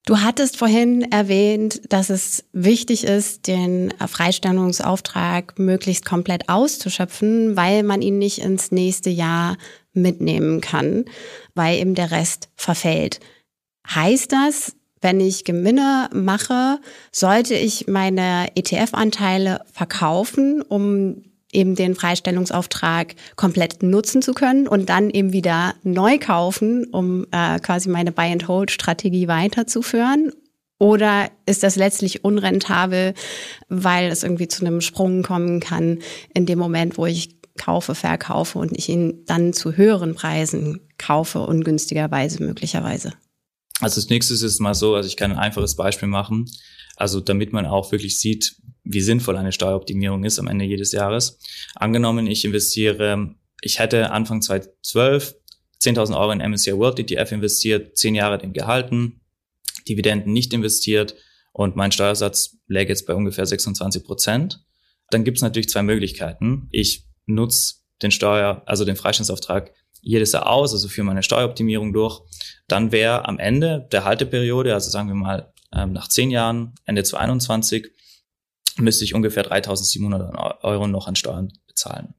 Du 0.07 0.21
hattest 0.21 0.57
vorhin 0.57 1.13
erwähnt, 1.13 1.83
dass 1.91 2.09
es 2.09 2.45
wichtig 2.53 3.05
ist, 3.05 3.47
den 3.47 3.93
Freistellungsauftrag 3.99 5.59
möglichst 5.59 6.07
komplett 6.07 6.49
auszuschöpfen, 6.49 7.57
weil 7.57 7.83
man 7.83 8.01
ihn 8.01 8.19
nicht 8.19 8.39
ins 8.39 8.73
nächste 8.73 9.11
Jahr 9.11 9.59
mitnehmen 9.93 10.61
kann, 10.63 11.05
weil 11.55 11.79
eben 11.79 11.95
der 11.95 12.11
Rest 12.11 12.49
verfällt. 12.57 13.21
Heißt 13.87 14.33
das, 14.33 14.77
wenn 15.01 15.21
ich 15.21 15.45
Gewinne 15.45 16.09
mache, 16.13 16.81
sollte 17.13 17.55
ich 17.55 17.87
meine 17.87 18.49
ETF-Anteile 18.55 19.65
verkaufen, 19.73 20.63
um 20.63 21.23
eben 21.53 21.75
den 21.75 21.95
Freistellungsauftrag 21.95 23.15
komplett 23.37 23.83
nutzen 23.83 24.23
zu 24.23 24.33
können 24.33 24.69
und 24.69 24.89
dann 24.89 25.11
eben 25.11 25.33
wieder 25.33 25.75
neu 25.83 26.19
kaufen, 26.19 26.85
um 26.87 27.27
äh, 27.31 27.59
quasi 27.61 27.89
meine 27.89 28.13
Buy-and-Hold-Strategie 28.13 29.29
weiterzuführen? 29.29 30.33
Oder 30.79 31.31
ist 31.47 31.63
das 31.65 31.77
letztlich 31.77 32.25
unrentabel, 32.25 33.15
weil 33.69 34.11
es 34.11 34.23
irgendwie 34.23 34.47
zu 34.47 34.65
einem 34.65 34.81
Sprung 34.81 35.23
kommen 35.23 35.59
kann 35.59 35.99
in 36.35 36.47
dem 36.47 36.59
Moment, 36.59 36.99
wo 36.99 37.07
ich 37.07 37.39
kaufe, 37.59 37.97
verkaufe 37.97 38.59
und 38.59 38.77
ich 38.77 38.89
ihn 38.89 39.25
dann 39.27 39.53
zu 39.53 39.77
höheren 39.77 40.15
Preisen 40.15 40.81
kaufe, 40.97 41.41
ungünstigerweise 41.41 42.43
möglicherweise? 42.43 43.15
Also 43.81 44.01
das 44.01 44.09
nächste 44.09 44.35
ist 44.35 44.61
mal 44.61 44.75
so, 44.75 44.95
also 44.95 45.09
ich 45.09 45.17
kann 45.17 45.33
ein 45.33 45.39
einfaches 45.39 45.77
Beispiel 45.77 46.09
machen. 46.09 46.49
Also 46.97 47.21
damit 47.21 47.53
man 47.53 47.67
auch 47.67 47.93
wirklich 47.93 48.19
sieht, 48.19 48.57
wie 48.89 49.01
sinnvoll 49.01 49.37
eine 49.37 49.53
Steueroptimierung 49.53 50.25
ist 50.25 50.39
am 50.39 50.47
Ende 50.47 50.65
jedes 50.65 50.93
Jahres. 50.93 51.39
Angenommen, 51.75 52.27
ich 52.27 52.45
investiere, 52.45 53.35
ich 53.61 53.79
hätte 53.79 54.11
Anfang 54.11 54.41
2012 54.41 55.35
10.000 55.81 56.19
Euro 56.19 56.33
in 56.33 56.51
MSCI 56.51 56.77
World 56.77 56.99
ETF 56.99 57.33
investiert, 57.33 57.97
zehn 57.97 58.15
Jahre 58.15 58.39
den 58.39 58.53
gehalten, 58.53 59.21
Dividenden 59.89 60.33
nicht 60.33 60.53
investiert 60.53 61.15
und 61.53 61.77
mein 61.77 61.93
Steuersatz 61.93 62.57
läge 62.67 62.91
jetzt 62.91 63.07
bei 63.07 63.15
ungefähr 63.15 63.47
26 63.47 64.03
Prozent. 64.05 64.65
Dann 65.11 65.25
gibt 65.25 65.39
es 65.39 65.43
natürlich 65.43 65.69
zwei 65.69 65.83
Möglichkeiten. 65.83 66.69
Ich 66.73 67.07
nutze 67.27 67.77
den 68.03 68.11
Steuer, 68.11 68.63
also 68.67 68.85
den 68.85 68.97
Freistellungsauftrag 68.97 69.73
jedes 70.01 70.33
Jahr 70.33 70.49
aus, 70.49 70.73
also 70.73 70.89
für 70.89 71.05
meine 71.05 71.23
Steueroptimierung 71.23 71.93
durch. 71.93 72.21
Dann 72.67 72.93
wäre 72.93 73.27
am 73.27 73.39
Ende 73.39 73.89
der 73.93 74.05
Halteperiode, 74.05 74.75
also 74.75 74.91
sagen 74.91 75.09
wir 75.09 75.15
mal 75.15 75.53
ähm, 75.73 75.93
nach 75.93 76.09
zehn 76.09 76.31
Jahren, 76.31 76.75
Ende 76.85 77.03
2021, 77.03 77.89
müsste 78.79 79.05
ich 79.05 79.15
ungefähr 79.15 79.45
3.700 79.45 80.63
Euro 80.63 80.87
noch 80.87 81.07
an 81.07 81.17
Steuern 81.17 81.53
bezahlen. 81.67 82.15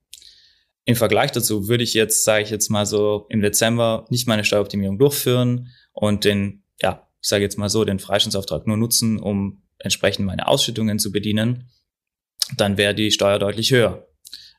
Im 0.85 0.95
Vergleich 0.95 1.31
dazu 1.31 1.67
würde 1.67 1.83
ich 1.83 1.93
jetzt, 1.93 2.23
sage 2.23 2.43
ich 2.43 2.49
jetzt 2.49 2.69
mal 2.69 2.85
so, 2.85 3.27
im 3.29 3.41
Dezember 3.41 4.05
nicht 4.09 4.27
meine 4.27 4.43
Steueroptimierung 4.43 4.97
durchführen 4.97 5.67
und 5.93 6.25
den, 6.25 6.63
ja, 6.81 7.07
ich 7.21 7.29
sage 7.29 7.43
jetzt 7.43 7.57
mal 7.57 7.69
so, 7.69 7.85
den 7.85 7.99
Freistellungsauftrag 7.99 8.65
nur 8.65 8.77
nutzen, 8.77 9.19
um 9.19 9.61
entsprechend 9.77 10.25
meine 10.25 10.47
Ausschüttungen 10.47 10.99
zu 10.99 11.11
bedienen, 11.11 11.69
dann 12.57 12.77
wäre 12.77 12.95
die 12.95 13.11
Steuer 13.11 13.39
deutlich 13.39 13.71
höher. 13.71 14.07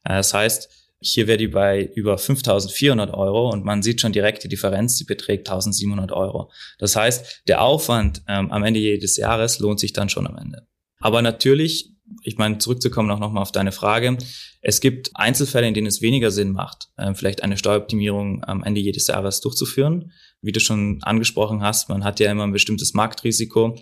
Äh, 0.05 0.17
das 0.17 0.33
heißt, 0.33 0.69
hier 1.01 1.27
wäre 1.27 1.39
die 1.39 1.49
bei 1.49 1.91
über 1.95 2.17
5.400 2.17 3.13
Euro 3.15 3.51
und 3.51 3.65
man 3.65 3.83
sieht 3.83 4.01
schon 4.01 4.13
direkt 4.13 4.45
die 4.45 4.49
Differenz, 4.49 4.97
die 4.97 5.05
beträgt 5.05 5.51
1.700 5.51 6.13
Euro. 6.13 6.53
Das 6.79 6.95
heißt, 6.95 7.43
der 7.49 7.63
Aufwand 7.63 8.23
ähm, 8.29 8.53
am 8.53 8.65
Ende 8.65 8.81
jedes 8.81 9.17
Jahres 9.17 9.59
lohnt 9.59 9.81
sich 9.81 9.95
dann 9.95 10.11
schon 10.11 10.27
am 10.27 10.37
Ende. 10.37 10.67
Aber 11.01 11.23
natürlich, 11.23 11.93
ich 12.23 12.39
meine, 12.39 12.59
zurückzukommen 12.59 13.11
auch 13.11 13.19
nochmal 13.19 13.43
auf 13.43 13.53
deine 13.53 13.73
Frage, 13.73 14.17
es 14.63 14.81
gibt 14.81 15.11
Einzelfälle, 15.15 15.67
in 15.67 15.75
denen 15.75 15.87
es 15.87 16.03
weniger 16.03 16.31
Sinn 16.31 16.53
macht, 16.53 16.89
äh, 16.97 17.15
vielleicht 17.15 17.43
eine 17.43 17.57
Steueroptimierung 17.57 18.45
am 18.45 18.63
Ende 18.63 18.81
jedes 18.81 19.07
Jahres 19.07 19.41
durchzuführen. 19.41 20.13
Wie 20.43 20.53
du 20.53 20.61
schon 20.61 21.03
angesprochen 21.03 21.63
hast, 21.63 21.89
man 21.89 22.05
hat 22.05 22.21
ja 22.21 22.31
immer 22.31 22.45
ein 22.45 22.53
bestimmtes 22.53 22.95
Marktrisiko 22.95 23.77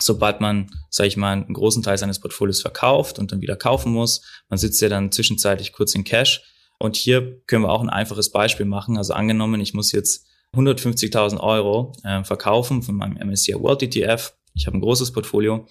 sobald 0.00 0.40
man, 0.40 0.70
sage 0.90 1.08
ich 1.08 1.16
mal, 1.16 1.32
einen 1.32 1.52
großen 1.52 1.82
Teil 1.82 1.98
seines 1.98 2.20
Portfolios 2.20 2.60
verkauft 2.60 3.18
und 3.18 3.32
dann 3.32 3.40
wieder 3.40 3.56
kaufen 3.56 3.92
muss. 3.92 4.22
Man 4.48 4.58
sitzt 4.58 4.80
ja 4.80 4.88
dann 4.88 5.12
zwischenzeitlich 5.12 5.72
kurz 5.72 5.94
in 5.94 6.04
Cash. 6.04 6.42
Und 6.78 6.96
hier 6.96 7.40
können 7.46 7.62
wir 7.62 7.70
auch 7.70 7.82
ein 7.82 7.90
einfaches 7.90 8.30
Beispiel 8.30 8.66
machen. 8.66 8.98
Also 8.98 9.14
angenommen, 9.14 9.60
ich 9.60 9.74
muss 9.74 9.92
jetzt 9.92 10.26
150.000 10.54 11.40
Euro 11.40 11.92
äh, 12.04 12.22
verkaufen 12.24 12.82
von 12.82 12.96
meinem 12.96 13.16
MSCI 13.16 13.54
World 13.54 13.82
ETF. 13.82 14.34
Ich 14.56 14.66
habe 14.66 14.76
ein 14.76 14.80
großes 14.80 15.12
Portfolio 15.12 15.68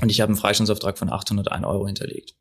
und 0.00 0.10
ich 0.10 0.20
habe 0.20 0.30
einen 0.30 0.38
Freistellungsauftrag 0.38 0.98
von 0.98 1.10
801 1.10 1.66
Euro 1.66 1.86
hinterlegt. 1.86 2.34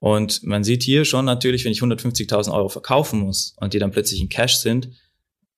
Und 0.00 0.44
man 0.44 0.62
sieht 0.62 0.82
hier 0.82 1.04
schon 1.04 1.24
natürlich, 1.24 1.64
wenn 1.64 1.72
ich 1.72 1.80
150.000 1.80 2.52
Euro 2.52 2.68
verkaufen 2.68 3.20
muss 3.20 3.54
und 3.56 3.74
die 3.74 3.78
dann 3.78 3.90
plötzlich 3.90 4.20
in 4.20 4.28
Cash 4.28 4.56
sind, 4.56 4.90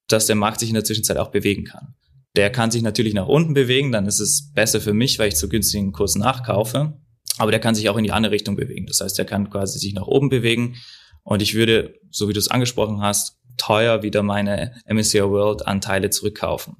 dass 0.07 0.25
der 0.25 0.35
Markt 0.35 0.59
sich 0.59 0.69
in 0.69 0.75
der 0.75 0.83
Zwischenzeit 0.83 1.17
auch 1.17 1.29
bewegen 1.29 1.65
kann. 1.65 1.93
Der 2.35 2.49
kann 2.49 2.71
sich 2.71 2.81
natürlich 2.81 3.13
nach 3.13 3.27
unten 3.27 3.53
bewegen, 3.53 3.91
dann 3.91 4.07
ist 4.07 4.19
es 4.19 4.51
besser 4.53 4.81
für 4.81 4.93
mich, 4.93 5.19
weil 5.19 5.27
ich 5.27 5.35
zu 5.35 5.49
günstigen 5.49 5.91
Kurs 5.91 6.15
nachkaufe. 6.15 6.97
Aber 7.37 7.51
der 7.51 7.59
kann 7.59 7.75
sich 7.75 7.89
auch 7.89 7.97
in 7.97 8.03
die 8.03 8.11
andere 8.11 8.33
Richtung 8.33 8.55
bewegen. 8.55 8.87
Das 8.87 9.01
heißt, 9.01 9.17
der 9.17 9.25
kann 9.25 9.49
quasi 9.49 9.79
sich 9.79 9.93
nach 9.93 10.07
oben 10.07 10.29
bewegen. 10.29 10.75
Und 11.23 11.41
ich 11.41 11.53
würde, 11.53 11.99
so 12.09 12.29
wie 12.29 12.33
du 12.33 12.39
es 12.39 12.49
angesprochen 12.49 13.01
hast, 13.01 13.37
teuer 13.57 14.01
wieder 14.01 14.23
meine 14.23 14.75
MSCI 14.87 15.23
World 15.23 15.67
Anteile 15.67 16.09
zurückkaufen. 16.09 16.77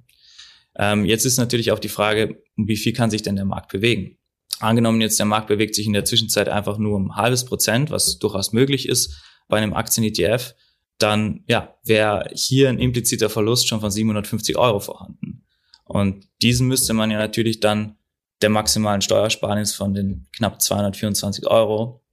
Ähm, 0.76 1.06
jetzt 1.06 1.26
ist 1.26 1.38
natürlich 1.38 1.72
auch 1.72 1.80
die 1.80 1.90
Frage, 1.90 2.42
wie 2.68 2.78
viel 2.78 2.94
kann 2.94 3.12
sich 3.12 3.22
denn 3.22 3.36
der 3.36 3.46
Markt 3.46 3.72
bewegen? 3.72 4.18
Angenommen 4.60 5.02
jetzt 5.02 5.18
der 5.18 5.26
Markt 5.26 5.48
bewegt 5.48 5.76
sich 5.76 5.88
in 5.88 5.94
der 5.94 6.06
Zwischenzeit 6.06 6.48
einfach 6.48 6.78
nur 6.78 6.96
um 6.96 7.12
ein 7.12 7.16
halbes 7.16 7.46
Prozent, 7.46 7.90
was 7.90 8.20
durchaus 8.20 8.54
möglich 8.54 8.88
ist 8.88 9.22
bei 9.48 9.58
einem 9.58 9.74
Aktien-ETF, 9.74 10.54
dann 10.98 11.44
ja, 11.48 11.76
wäre 11.84 12.30
hier 12.34 12.70
ein 12.70 12.80
impliziter 12.80 13.30
Verlust 13.30 13.68
schon 13.68 13.82
von 13.82 13.92
750 13.92 14.58
Euro 14.58 14.80
vorhanden. 14.80 15.44
Und 15.84 16.28
diesen 16.42 16.68
müsste 16.68 16.94
man 16.94 17.12
ja 17.12 17.18
natürlich 17.18 17.60
dann 17.60 17.98
der 18.42 18.50
maximalen 18.50 19.02
Steuersparnis 19.02 19.74
von 19.74 19.94
den 19.94 20.28
knapp 20.36 20.62
224 20.62 21.48
Euro 21.48 22.04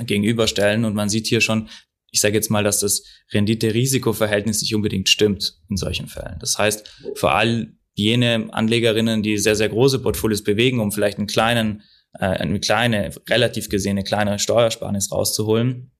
gegenüberstellen. 0.00 0.84
Und 0.84 0.94
man 0.94 1.08
sieht 1.08 1.26
hier 1.26 1.40
schon, 1.40 1.68
ich 2.10 2.20
sage 2.20 2.34
jetzt 2.34 2.50
mal, 2.50 2.64
dass 2.64 2.80
das 2.80 3.04
Rendite-Risiko-Verhältnis 3.32 4.60
nicht 4.60 4.74
unbedingt 4.74 5.08
stimmt 5.08 5.58
in 5.68 5.76
solchen 5.76 6.08
Fällen. 6.08 6.38
Das 6.40 6.58
heißt, 6.58 6.88
vor 7.14 7.32
allem 7.32 7.78
jene 7.96 8.48
Anlegerinnen, 8.52 9.22
die 9.22 9.38
sehr, 9.38 9.56
sehr 9.56 9.68
große 9.68 9.98
Portfolios 9.98 10.44
bewegen, 10.44 10.80
um 10.80 10.92
vielleicht 10.92 11.18
einen 11.18 11.26
kleinen, 11.26 11.82
äh, 12.12 12.26
eine 12.26 12.60
kleine, 12.60 13.10
relativ 13.28 13.68
gesehen 13.68 13.92
eine 13.92 14.04
kleine 14.04 14.38
Steuersparnis 14.38 15.10
rauszuholen, 15.10 15.90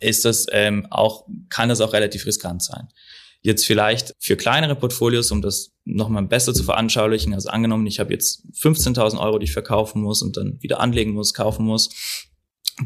ist 0.00 0.24
das 0.24 0.46
ähm, 0.50 0.86
auch, 0.90 1.26
kann 1.50 1.68
das 1.68 1.80
auch 1.80 1.92
relativ 1.92 2.26
riskant 2.26 2.62
sein. 2.62 2.88
Jetzt 3.42 3.66
vielleicht 3.66 4.14
für 4.18 4.36
kleinere 4.36 4.74
Portfolios, 4.74 5.30
um 5.30 5.42
das 5.42 5.72
nochmal 5.84 6.24
besser 6.24 6.54
zu 6.54 6.64
veranschaulichen, 6.64 7.34
also 7.34 7.50
angenommen, 7.50 7.86
ich 7.86 8.00
habe 8.00 8.12
jetzt 8.12 8.42
15.000 8.54 9.20
Euro, 9.20 9.38
die 9.38 9.44
ich 9.44 9.52
verkaufen 9.52 10.00
muss 10.00 10.22
und 10.22 10.38
dann 10.38 10.56
wieder 10.62 10.80
anlegen 10.80 11.12
muss, 11.12 11.34
kaufen 11.34 11.66
muss, 11.66 11.90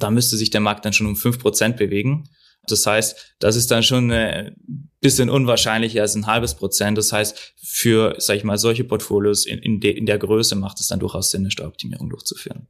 da 0.00 0.10
müsste 0.10 0.36
sich 0.36 0.50
der 0.50 0.60
Markt 0.60 0.84
dann 0.84 0.92
schon 0.92 1.06
um 1.06 1.14
fünf 1.14 1.38
Prozent 1.38 1.76
bewegen. 1.76 2.28
Das 2.66 2.86
heißt, 2.86 3.36
das 3.38 3.56
ist 3.56 3.70
dann 3.70 3.82
schon 3.82 4.10
ein 4.10 4.56
bisschen 5.00 5.30
unwahrscheinlicher 5.30 6.02
als 6.02 6.14
ein 6.14 6.26
halbes 6.26 6.54
Prozent. 6.54 6.98
Das 6.98 7.12
heißt, 7.12 7.54
für, 7.62 8.16
sag 8.18 8.36
ich 8.36 8.44
mal, 8.44 8.58
solche 8.58 8.84
Portfolios 8.84 9.46
in, 9.46 9.58
in, 9.58 9.80
de, 9.80 9.92
in 9.92 10.06
der 10.06 10.18
Größe 10.18 10.54
macht 10.56 10.80
es 10.80 10.88
dann 10.88 11.00
durchaus 11.00 11.30
Sinn, 11.30 11.42
eine 11.42 11.50
Steueroptimierung 11.50 12.10
durchzuführen. 12.10 12.68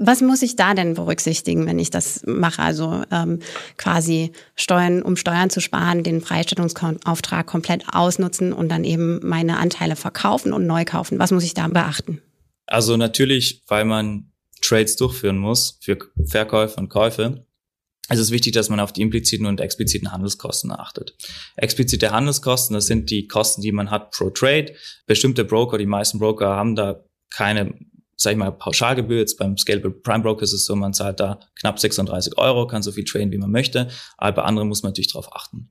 Was 0.00 0.20
muss 0.20 0.42
ich 0.42 0.54
da 0.54 0.74
denn 0.74 0.94
berücksichtigen, 0.94 1.66
wenn 1.66 1.80
ich 1.80 1.90
das 1.90 2.22
mache? 2.24 2.62
Also 2.62 3.02
ähm, 3.10 3.40
quasi 3.76 4.30
Steuern, 4.54 5.02
um 5.02 5.16
Steuern 5.16 5.50
zu 5.50 5.60
sparen, 5.60 6.04
den 6.04 6.20
Freistellungsauftrag 6.20 7.46
komplett 7.46 7.84
ausnutzen 7.92 8.52
und 8.52 8.68
dann 8.68 8.84
eben 8.84 9.18
meine 9.26 9.58
Anteile 9.58 9.96
verkaufen 9.96 10.52
und 10.52 10.66
neu 10.66 10.84
kaufen. 10.84 11.18
Was 11.18 11.32
muss 11.32 11.42
ich 11.42 11.54
da 11.54 11.66
beachten? 11.66 12.22
Also 12.66 12.96
natürlich, 12.96 13.64
weil 13.66 13.84
man 13.84 14.30
Trades 14.60 14.94
durchführen 14.96 15.38
muss 15.38 15.78
für 15.80 15.98
Verkäufe 16.26 16.78
und 16.78 16.90
Käufe, 16.90 17.44
es 18.08 18.18
ist 18.18 18.30
wichtig, 18.30 18.52
dass 18.52 18.70
man 18.70 18.80
auf 18.80 18.92
die 18.92 19.02
impliziten 19.02 19.46
und 19.46 19.60
expliziten 19.60 20.10
Handelskosten 20.10 20.72
achtet. 20.72 21.14
Explizite 21.56 22.10
Handelskosten, 22.10 22.74
das 22.74 22.86
sind 22.86 23.10
die 23.10 23.28
Kosten, 23.28 23.60
die 23.60 23.72
man 23.72 23.90
hat 23.90 24.10
pro 24.12 24.30
Trade. 24.30 24.74
Bestimmte 25.06 25.44
Broker, 25.44 25.78
die 25.78 25.86
meisten 25.86 26.18
Broker 26.18 26.48
haben 26.48 26.74
da 26.74 27.04
keine 27.30 27.74
sag 28.20 28.32
ich 28.32 28.38
mal, 28.38 28.50
Pauschalgebühr. 28.50 29.20
Jetzt 29.20 29.38
beim 29.38 29.56
Scalable 29.56 29.92
Prime 29.92 30.22
Broker 30.22 30.42
ist 30.42 30.52
es 30.52 30.64
so, 30.64 30.74
man 30.74 30.92
zahlt 30.92 31.20
da 31.20 31.40
knapp 31.60 31.78
36 31.78 32.36
Euro, 32.36 32.66
kann 32.66 32.82
so 32.82 32.92
viel 32.92 33.04
traden, 33.04 33.30
wie 33.30 33.38
man 33.38 33.50
möchte. 33.50 33.88
Aber 34.16 34.36
bei 34.36 34.42
anderen 34.42 34.68
muss 34.68 34.82
man 34.82 34.90
natürlich 34.90 35.12
darauf 35.12 35.34
achten. 35.34 35.70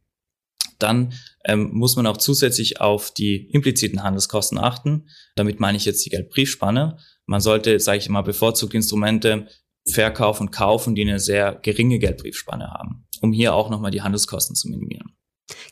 Dann 0.79 1.13
ähm, 1.43 1.71
muss 1.73 1.95
man 1.95 2.07
auch 2.07 2.17
zusätzlich 2.17 2.79
auf 2.79 3.11
die 3.11 3.49
impliziten 3.51 4.03
Handelskosten 4.03 4.57
achten. 4.57 5.09
Damit 5.35 5.59
meine 5.59 5.77
ich 5.77 5.85
jetzt 5.85 6.05
die 6.05 6.09
Geldbriefspanne. 6.09 6.97
Man 7.25 7.41
sollte, 7.41 7.79
sage 7.79 7.97
ich 7.97 8.09
mal, 8.09 8.21
bevorzugt 8.21 8.73
Instrumente 8.73 9.47
verkaufen 9.91 10.47
und 10.47 10.51
kaufen, 10.51 10.95
die 10.95 11.01
eine 11.01 11.19
sehr 11.19 11.55
geringe 11.55 11.99
Geldbriefspanne 11.99 12.69
haben, 12.71 13.07
um 13.21 13.31
hier 13.31 13.53
auch 13.53 13.69
nochmal 13.69 13.91
die 13.91 14.01
Handelskosten 14.01 14.55
zu 14.55 14.69
minimieren. 14.69 15.15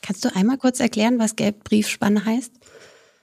Kannst 0.01 0.23
du 0.23 0.33
einmal 0.35 0.57
kurz 0.57 0.79
erklären, 0.79 1.19
was 1.19 1.35
Geldbriefspanne 1.35 2.23
heißt? 2.23 2.53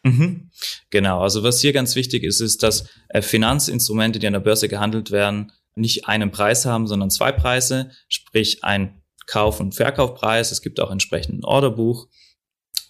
Mhm. 0.05 0.51
Genau, 0.91 1.21
also 1.21 1.43
was 1.43 1.61
hier 1.61 1.73
ganz 1.73 1.95
wichtig 1.95 2.25
ist, 2.25 2.41
ist, 2.41 2.63
dass 2.63 2.87
äh, 3.09 3.23
Finanzinstrumente, 3.23 4.19
die 4.19 4.27
an 4.27 4.33
der 4.33 4.41
Börse 4.41 4.69
gehandelt 4.69 5.11
werden, 5.11 5.53
nicht 5.75 6.07
einen 6.07 6.31
Preis 6.31 6.67
haben, 6.67 6.87
sondern 6.87 7.11
zwei 7.11 7.33
Preise, 7.33 7.91
sprich 8.09 8.65
ein 8.65 9.03
Kauf- 9.27 9.61
und 9.61 9.75
Verkaufpreis. 9.75 10.51
Es 10.51 10.61
gibt 10.61 10.81
auch 10.81 10.91
entsprechend 10.91 11.41
ein 11.41 11.45
Orderbuch. 11.45 12.09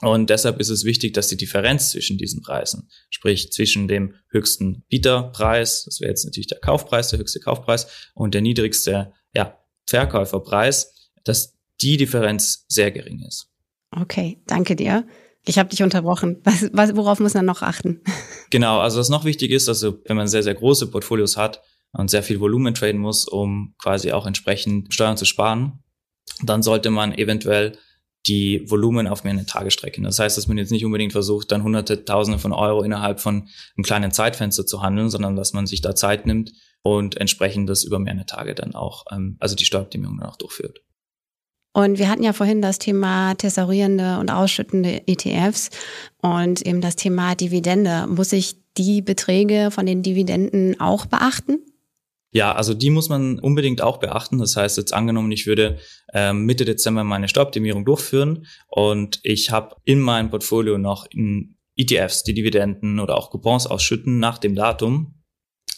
Und 0.02 0.30
deshalb 0.30 0.59
ist 0.59 0.68
es 0.68 0.85
wichtig, 0.85 1.12
dass 1.14 1.28
die 1.28 1.37
Differenz 1.37 1.92
zwischen 1.92 2.18
diesen 2.18 2.42
Preisen, 2.42 2.88
sprich 3.09 3.52
zwischen 3.52 3.87
dem 3.87 4.16
höchsten 4.30 4.85
Bieterpreis, 4.88 5.85
das 5.85 6.00
wäre 6.00 6.11
jetzt 6.11 6.25
natürlich 6.25 6.49
der 6.49 6.59
Kaufpreis, 6.59 7.11
der 7.11 7.21
höchste 7.21 7.38
Kaufpreis, 7.38 7.87
und 8.14 8.35
der 8.35 8.40
niedrigste 8.40 9.12
ja, 9.32 9.59
Verkäuferpreis, 9.87 11.11
dass 11.23 11.56
die 11.80 11.97
Differenz 11.97 12.64
sehr 12.68 12.90
gering 12.90 13.23
ist. 13.26 13.49
Okay, 13.92 14.42
danke 14.47 14.75
dir. 14.75 15.06
Ich 15.44 15.59
habe 15.59 15.68
dich 15.68 15.85
unterbrochen. 15.85 16.40
Was, 16.42 16.68
was, 16.73 16.97
worauf 16.97 17.21
muss 17.21 17.35
man 17.35 17.47
noch 17.47 17.62
achten? 17.62 18.00
Genau, 18.50 18.80
also 18.80 19.00
was 19.00 19.09
noch 19.09 19.25
wichtig 19.25 19.50
ist, 19.50 19.66
also 19.66 19.99
wenn 20.04 20.14
man 20.18 20.28
sehr, 20.28 20.42
sehr 20.42 20.52
große 20.52 20.88
Portfolios 20.88 21.38
hat 21.38 21.62
und 21.92 22.11
sehr 22.11 22.23
viel 22.23 22.38
Volumen 22.38 22.75
traden 22.75 23.00
muss, 23.00 23.26
um 23.26 23.75
quasi 23.78 24.12
auch 24.12 24.26
entsprechend 24.26 24.92
Steuern 24.92 25.16
zu 25.16 25.25
sparen, 25.25 25.82
dann 26.44 26.62
sollte 26.62 26.90
man 26.90 27.14
eventuell 27.14 27.78
die 28.26 28.71
Volumen 28.71 29.07
auf 29.07 29.25
mehrere 29.25 29.47
Tage 29.47 29.71
strecken. 29.71 30.05
Das 30.05 30.19
heißt, 30.19 30.37
dass 30.37 30.47
man 30.47 30.59
jetzt 30.59 30.71
nicht 30.71 30.85
unbedingt 30.85 31.12
versucht, 31.12 31.50
dann 31.50 31.62
hunderte, 31.62 32.05
tausende 32.05 32.38
von 32.38 32.52
Euro 32.52 32.83
innerhalb 32.83 33.21
von 33.21 33.49
einem 33.76 33.85
kleinen 33.85 34.12
Zeitfenster 34.12 34.64
zu 34.64 34.83
handeln, 34.83 35.11
sondern 35.11 35.37
dass 35.37 35.52
man 35.52 35.67
sich 35.67 35.81
da 35.81 35.95
Zeit 35.95 36.26
nimmt 36.26 36.52
und 36.83 37.17
entsprechend 37.17 37.69
das 37.69 37.85
über 37.85 37.99
mehrere 37.99 38.26
Tage 38.26 38.55
dann 38.55 38.75
auch, 38.75 39.05
ähm, 39.11 39.37
also 39.41 39.57
die 39.57 39.64
Steueroptimierung 39.64 40.19
dann 40.19 40.29
auch 40.29 40.37
durchführt. 40.37 40.81
Und 41.75 41.99
wir 41.99 42.11
hatten 42.11 42.23
ja 42.23 42.35
vorhin 42.35 42.61
das 42.61 42.79
Thema 42.79 43.35
tessorierende 43.35 44.19
und 44.19 44.31
ausschüttende 44.31 45.09
ETFs 45.09 45.71
und 46.21 46.61
eben 46.67 46.83
das 46.83 46.97
Thema 46.97 47.35
Dividende. 47.35 48.07
Muss 48.09 48.33
ich 48.33 48.57
die 48.76 49.00
Beträge 49.00 49.71
von 49.71 49.87
den 49.87 50.02
Dividenden 50.02 50.79
auch 50.81 51.07
beachten? 51.07 51.61
Ja, 52.33 52.55
also 52.55 52.73
die 52.73 52.89
muss 52.89 53.11
man 53.11 53.39
unbedingt 53.39 53.83
auch 53.83 53.99
beachten. 53.99 54.39
Das 54.39 54.57
heißt, 54.57 54.79
jetzt 54.79 54.95
angenommen, 54.95 55.31
ich 55.33 55.47
würde 55.47 55.79
ähm, 56.15 56.45
Mitte 56.47 56.65
Dezember 56.65 57.05
meine 57.05 57.29
Steueroptimierung 57.29 57.85
durchführen 57.85 58.47
und 58.69 59.21
ich 59.23 59.51
habe 59.51 59.77
in 59.85 60.01
meinem 60.01 60.31
Portfolio 60.31 60.79
noch 60.79 61.07
in 61.11 61.57
ETFs 61.77 62.23
die 62.23 62.35
Dividenden 62.35 63.01
oder 63.01 63.17
auch 63.17 63.31
Coupons 63.31 63.67
ausschütten 63.67 64.19
nach 64.19 64.39
dem 64.39 64.55
Datum, 64.55 65.23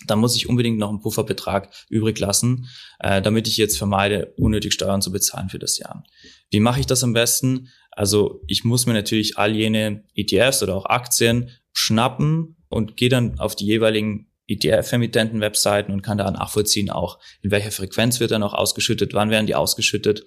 dann 0.07 0.19
muss 0.21 0.37
ich 0.37 0.49
unbedingt 0.49 0.79
noch 0.79 0.91
einen 0.91 1.01
Pufferbetrag 1.01 1.73
übrig 1.89 2.19
lassen, 2.19 2.69
äh, 3.01 3.21
damit 3.21 3.49
ich 3.49 3.57
jetzt 3.57 3.79
vermeide, 3.79 4.35
unnötig 4.37 4.75
Steuern 4.75 5.03
zu 5.03 5.11
bezahlen 5.11 5.49
für 5.49 5.59
das 5.59 5.79
Jahr. 5.79 6.05
Wie 6.51 6.61
mache 6.61 6.81
ich 6.81 6.87
das 6.87 7.03
am 7.03 7.15
besten? 7.15 7.69
Also 7.91 8.43
ich 8.47 8.65
muss 8.65 8.87
mir 8.87 8.93
natürlich 8.93 9.39
all 9.39 9.55
jene 9.55 10.05
ETFs 10.15 10.63
oder 10.63 10.77
auch 10.77 10.87
Aktien 10.87 11.51
schnappen 11.73 12.57
und 12.69 12.97
gehe 12.97 13.09
dann 13.09 13.39
auf 13.39 13.57
die 13.57 13.67
jeweiligen 13.67 14.29
ETF-Emittenten-Webseiten 14.49 15.93
und 15.93 16.03
kann 16.03 16.19
da 16.19 16.31
nachvollziehen 16.31 16.91
auch, 16.91 17.19
in 17.43 17.51
welcher 17.51 17.71
Frequenz 17.71 18.21
wird 18.21 18.31
dann 18.31 18.41
noch 18.41 18.55
ausgeschüttet, 18.55 19.15
wann 19.15 19.31
werden 19.31 19.47
die 19.47 19.55
ausgeschüttet. 19.55 20.25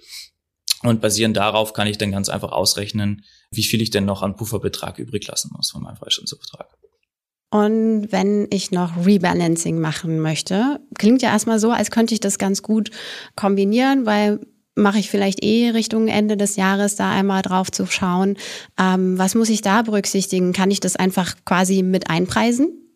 Und 0.83 1.01
basierend 1.01 1.37
darauf 1.37 1.73
kann 1.73 1.87
ich 1.87 1.97
dann 1.97 2.11
ganz 2.11 2.29
einfach 2.29 2.51
ausrechnen, 2.51 3.23
wie 3.51 3.63
viel 3.63 3.81
ich 3.81 3.89
denn 3.89 4.05
noch 4.05 4.21
an 4.21 4.35
Pufferbetrag 4.35 4.99
übrig 4.99 5.27
lassen 5.27 5.51
muss 5.55 5.71
von 5.71 5.81
meinem 5.81 5.97
Freistellungsbetrag. 5.97 6.67
Und 7.49 8.11
wenn 8.11 8.47
ich 8.51 8.71
noch 8.71 9.05
Rebalancing 9.05 9.79
machen 9.79 10.19
möchte, 10.19 10.79
klingt 10.97 11.21
ja 11.21 11.29
erstmal 11.29 11.59
so, 11.59 11.71
als 11.71 11.91
könnte 11.91 12.13
ich 12.13 12.19
das 12.19 12.37
ganz 12.37 12.61
gut 12.61 12.91
kombinieren, 13.35 14.05
weil 14.05 14.39
mache 14.75 14.99
ich 14.99 15.09
vielleicht 15.09 15.43
eh 15.43 15.69
Richtung 15.69 16.07
Ende 16.07 16.37
des 16.37 16.55
Jahres 16.55 16.95
da 16.95 17.11
einmal 17.11 17.41
drauf 17.41 17.71
zu 17.71 17.87
schauen. 17.87 18.37
Ähm, 18.79 19.17
was 19.17 19.33
muss 19.33 19.49
ich 19.49 19.61
da 19.61 19.81
berücksichtigen? 19.81 20.53
Kann 20.53 20.69
ich 20.69 20.79
das 20.79 20.95
einfach 20.95 21.35
quasi 21.45 21.81
mit 21.81 22.09
einpreisen? 22.09 22.86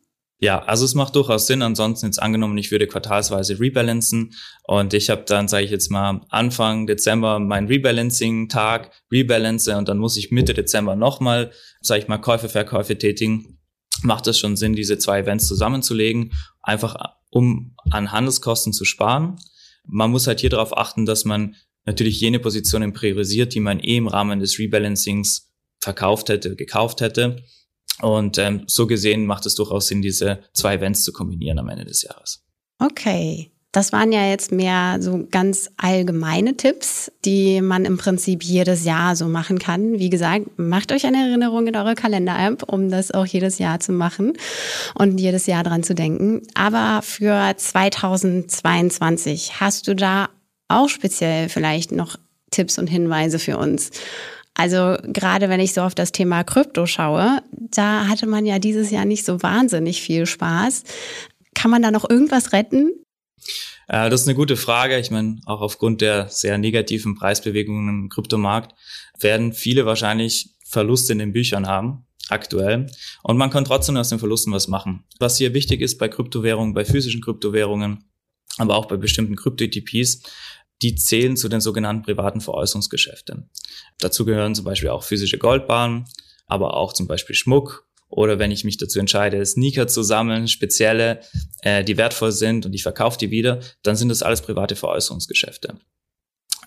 Ja, 0.41 0.63
also 0.63 0.85
es 0.85 0.95
macht 0.95 1.15
durchaus 1.15 1.47
Sinn. 1.47 1.61
Ansonsten 1.61 2.07
jetzt 2.07 2.21
angenommen, 2.21 2.57
ich 2.57 2.71
würde 2.71 2.87
quartalsweise 2.87 3.59
rebalancen 3.59 4.33
und 4.63 4.93
ich 4.93 5.09
habe 5.09 5.23
dann, 5.25 5.47
sage 5.47 5.65
ich 5.65 5.71
jetzt 5.71 5.91
mal, 5.91 6.21
Anfang 6.29 6.87
Dezember 6.87 7.39
meinen 7.39 7.67
Rebalancing-Tag, 7.67 8.91
rebalance 9.11 9.77
und 9.77 9.87
dann 9.87 9.99
muss 9.99 10.17
ich 10.17 10.31
Mitte 10.31 10.53
Dezember 10.53 10.95
nochmal, 10.95 11.51
sage 11.81 12.01
ich 12.01 12.07
mal, 12.07 12.17
Käufe, 12.17 12.49
Verkäufe 12.49 12.97
tätigen 12.97 13.59
macht 14.03 14.27
es 14.27 14.39
schon 14.39 14.55
Sinn, 14.55 14.73
diese 14.73 14.97
zwei 14.97 15.19
Events 15.19 15.47
zusammenzulegen, 15.47 16.33
einfach 16.61 16.95
um 17.29 17.75
an 17.89 18.11
Handelskosten 18.11 18.73
zu 18.73 18.85
sparen. 18.85 19.37
Man 19.85 20.11
muss 20.11 20.27
halt 20.27 20.39
hier 20.39 20.49
darauf 20.49 20.77
achten, 20.77 21.05
dass 21.05 21.25
man 21.25 21.55
natürlich 21.85 22.19
jene 22.19 22.39
Positionen 22.39 22.93
priorisiert, 22.93 23.53
die 23.53 23.59
man 23.59 23.79
eh 23.79 23.97
im 23.97 24.07
Rahmen 24.07 24.39
des 24.39 24.59
Rebalancings 24.59 25.51
verkauft 25.79 26.29
hätte, 26.29 26.55
gekauft 26.55 27.01
hätte. 27.01 27.43
Und 28.01 28.37
ähm, 28.37 28.63
so 28.67 28.87
gesehen 28.87 29.25
macht 29.25 29.45
es 29.45 29.55
durchaus 29.55 29.87
Sinn, 29.87 30.01
diese 30.01 30.39
zwei 30.53 30.75
Events 30.75 31.03
zu 31.03 31.13
kombinieren 31.13 31.59
am 31.59 31.69
Ende 31.69 31.85
des 31.85 32.01
Jahres. 32.01 32.43
Okay. 32.79 33.51
Das 33.73 33.93
waren 33.93 34.11
ja 34.11 34.27
jetzt 34.27 34.51
mehr 34.51 34.97
so 34.99 35.25
ganz 35.31 35.69
allgemeine 35.77 36.57
Tipps, 36.57 37.09
die 37.23 37.61
man 37.61 37.85
im 37.85 37.97
Prinzip 37.97 38.43
jedes 38.43 38.83
Jahr 38.83 39.15
so 39.15 39.29
machen 39.29 39.59
kann. 39.59 39.97
Wie 39.97 40.09
gesagt, 40.09 40.59
macht 40.59 40.91
euch 40.91 41.05
eine 41.05 41.29
Erinnerung 41.29 41.67
in 41.67 41.77
eure 41.77 41.95
Kalender-App, 41.95 42.63
um 42.63 42.89
das 42.89 43.11
auch 43.11 43.25
jedes 43.25 43.59
Jahr 43.59 43.79
zu 43.79 43.93
machen 43.93 44.33
und 44.95 45.21
jedes 45.21 45.45
Jahr 45.45 45.63
dran 45.63 45.83
zu 45.83 45.95
denken. 45.95 46.41
Aber 46.53 47.01
für 47.01 47.53
2022 47.55 49.61
hast 49.61 49.87
du 49.87 49.95
da 49.95 50.27
auch 50.67 50.89
speziell 50.89 51.47
vielleicht 51.47 51.93
noch 51.93 52.17
Tipps 52.51 52.77
und 52.77 52.87
Hinweise 52.87 53.39
für 53.39 53.57
uns? 53.57 53.91
Also 54.53 54.97
gerade 55.03 55.49
wenn 55.49 55.59
ich 55.59 55.73
so 55.73 55.81
auf 55.81 55.95
das 55.95 56.11
Thema 56.11 56.43
Krypto 56.43 56.85
schaue, 56.85 57.41
da 57.51 58.07
hatte 58.07 58.27
man 58.27 58.45
ja 58.45 58.59
dieses 58.59 58.91
Jahr 58.91 59.05
nicht 59.05 59.25
so 59.25 59.41
wahnsinnig 59.41 60.01
viel 60.01 60.25
Spaß. 60.25 60.83
Kann 61.55 61.71
man 61.71 61.81
da 61.81 61.91
noch 61.91 62.09
irgendwas 62.09 62.53
retten? 62.53 62.91
Äh, 63.87 64.09
das 64.09 64.21
ist 64.21 64.27
eine 64.27 64.35
gute 64.35 64.57
Frage. 64.57 64.99
Ich 64.99 65.11
meine, 65.11 65.39
auch 65.45 65.61
aufgrund 65.61 66.01
der 66.01 66.27
sehr 66.29 66.57
negativen 66.57 67.15
Preisbewegungen 67.15 67.89
im 67.89 68.09
Kryptomarkt 68.09 68.75
werden 69.19 69.53
viele 69.53 69.85
wahrscheinlich 69.85 70.55
Verluste 70.65 71.13
in 71.13 71.19
den 71.19 71.33
Büchern 71.33 71.67
haben 71.67 72.05
aktuell. 72.29 72.87
Und 73.23 73.37
man 73.37 73.49
kann 73.49 73.65
trotzdem 73.65 73.97
aus 73.97 74.09
den 74.09 74.19
Verlusten 74.19 74.53
was 74.53 74.67
machen. 74.67 75.03
Was 75.19 75.37
hier 75.37 75.53
wichtig 75.53 75.81
ist 75.81 75.97
bei 75.97 76.07
Kryptowährungen, 76.07 76.73
bei 76.73 76.85
physischen 76.85 77.21
Kryptowährungen, 77.21 78.05
aber 78.57 78.75
auch 78.75 78.85
bei 78.85 78.97
bestimmten 78.97 79.35
Krypto-ETPs, 79.35 80.23
die 80.81 80.95
zählen 80.95 81.37
zu 81.37 81.49
den 81.49 81.61
sogenannten 81.61 82.03
privaten 82.03 82.41
Veräußerungsgeschäften. 82.41 83.49
Dazu 83.99 84.25
gehören 84.25 84.55
zum 84.55 84.65
Beispiel 84.65 84.89
auch 84.89 85.03
physische 85.03 85.37
Goldbahnen, 85.37 86.05
aber 86.47 86.75
auch 86.75 86.93
zum 86.93 87.07
Beispiel 87.07 87.35
Schmuck 87.35 87.87
oder 88.11 88.39
wenn 88.39 88.51
ich 88.51 88.65
mich 88.65 88.77
dazu 88.77 88.99
entscheide, 88.99 89.43
Sneaker 89.45 89.87
zu 89.87 90.03
sammeln, 90.03 90.47
spezielle, 90.47 91.21
äh, 91.61 91.83
die 91.83 91.97
wertvoll 91.97 92.33
sind 92.33 92.65
und 92.65 92.73
ich 92.73 92.83
verkaufe 92.83 93.17
die 93.17 93.31
wieder, 93.31 93.61
dann 93.83 93.95
sind 93.95 94.09
das 94.09 94.21
alles 94.21 94.41
private 94.41 94.75
Veräußerungsgeschäfte. 94.75 95.77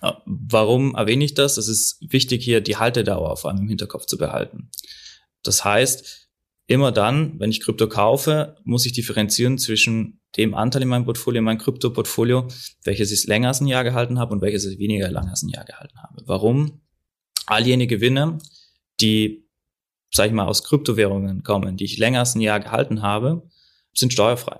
Äh, 0.01 0.11
warum 0.25 0.95
erwähne 0.95 1.23
ich 1.23 1.35
das? 1.35 1.57
Es 1.57 1.67
ist 1.67 1.97
wichtig, 2.01 2.43
hier 2.43 2.61
die 2.61 2.77
Haltedauer 2.77 3.31
auf 3.31 3.45
einem 3.45 3.67
Hinterkopf 3.67 4.07
zu 4.07 4.17
behalten. 4.17 4.71
Das 5.43 5.63
heißt, 5.63 6.24
immer 6.67 6.91
dann, 6.91 7.39
wenn 7.39 7.51
ich 7.51 7.61
Krypto 7.61 7.87
kaufe, 7.87 8.57
muss 8.63 8.85
ich 8.85 8.93
differenzieren 8.93 9.57
zwischen 9.57 10.19
dem 10.37 10.53
Anteil 10.53 10.81
in 10.81 10.87
meinem 10.87 11.05
Portfolio, 11.05 11.39
in 11.39 11.45
meinem 11.45 11.59
Krypto-Portfolio, 11.59 12.47
welches 12.83 13.11
ich 13.11 13.25
länger 13.27 13.49
als 13.49 13.61
ein 13.61 13.67
Jahr 13.67 13.83
gehalten 13.83 14.19
habe 14.19 14.33
und 14.33 14.41
welches 14.41 14.65
ich 14.65 14.79
weniger 14.79 15.09
lang 15.09 15.29
als 15.29 15.43
ein 15.43 15.49
Jahr 15.49 15.65
gehalten 15.65 15.97
habe. 16.01 16.23
Warum? 16.25 16.81
All 17.45 17.65
jene 17.65 17.87
Gewinne, 17.87 18.39
die 18.99 19.45
sag 20.15 20.27
ich 20.27 20.33
mal, 20.33 20.45
aus 20.45 20.63
Kryptowährungen 20.63 21.43
kommen, 21.43 21.77
die 21.77 21.83
ich 21.83 21.97
länger 21.97 22.19
als 22.19 22.35
ein 22.35 22.41
Jahr 22.41 22.59
gehalten 22.59 23.01
habe, 23.01 23.47
sind 23.93 24.13
steuerfrei. 24.13 24.59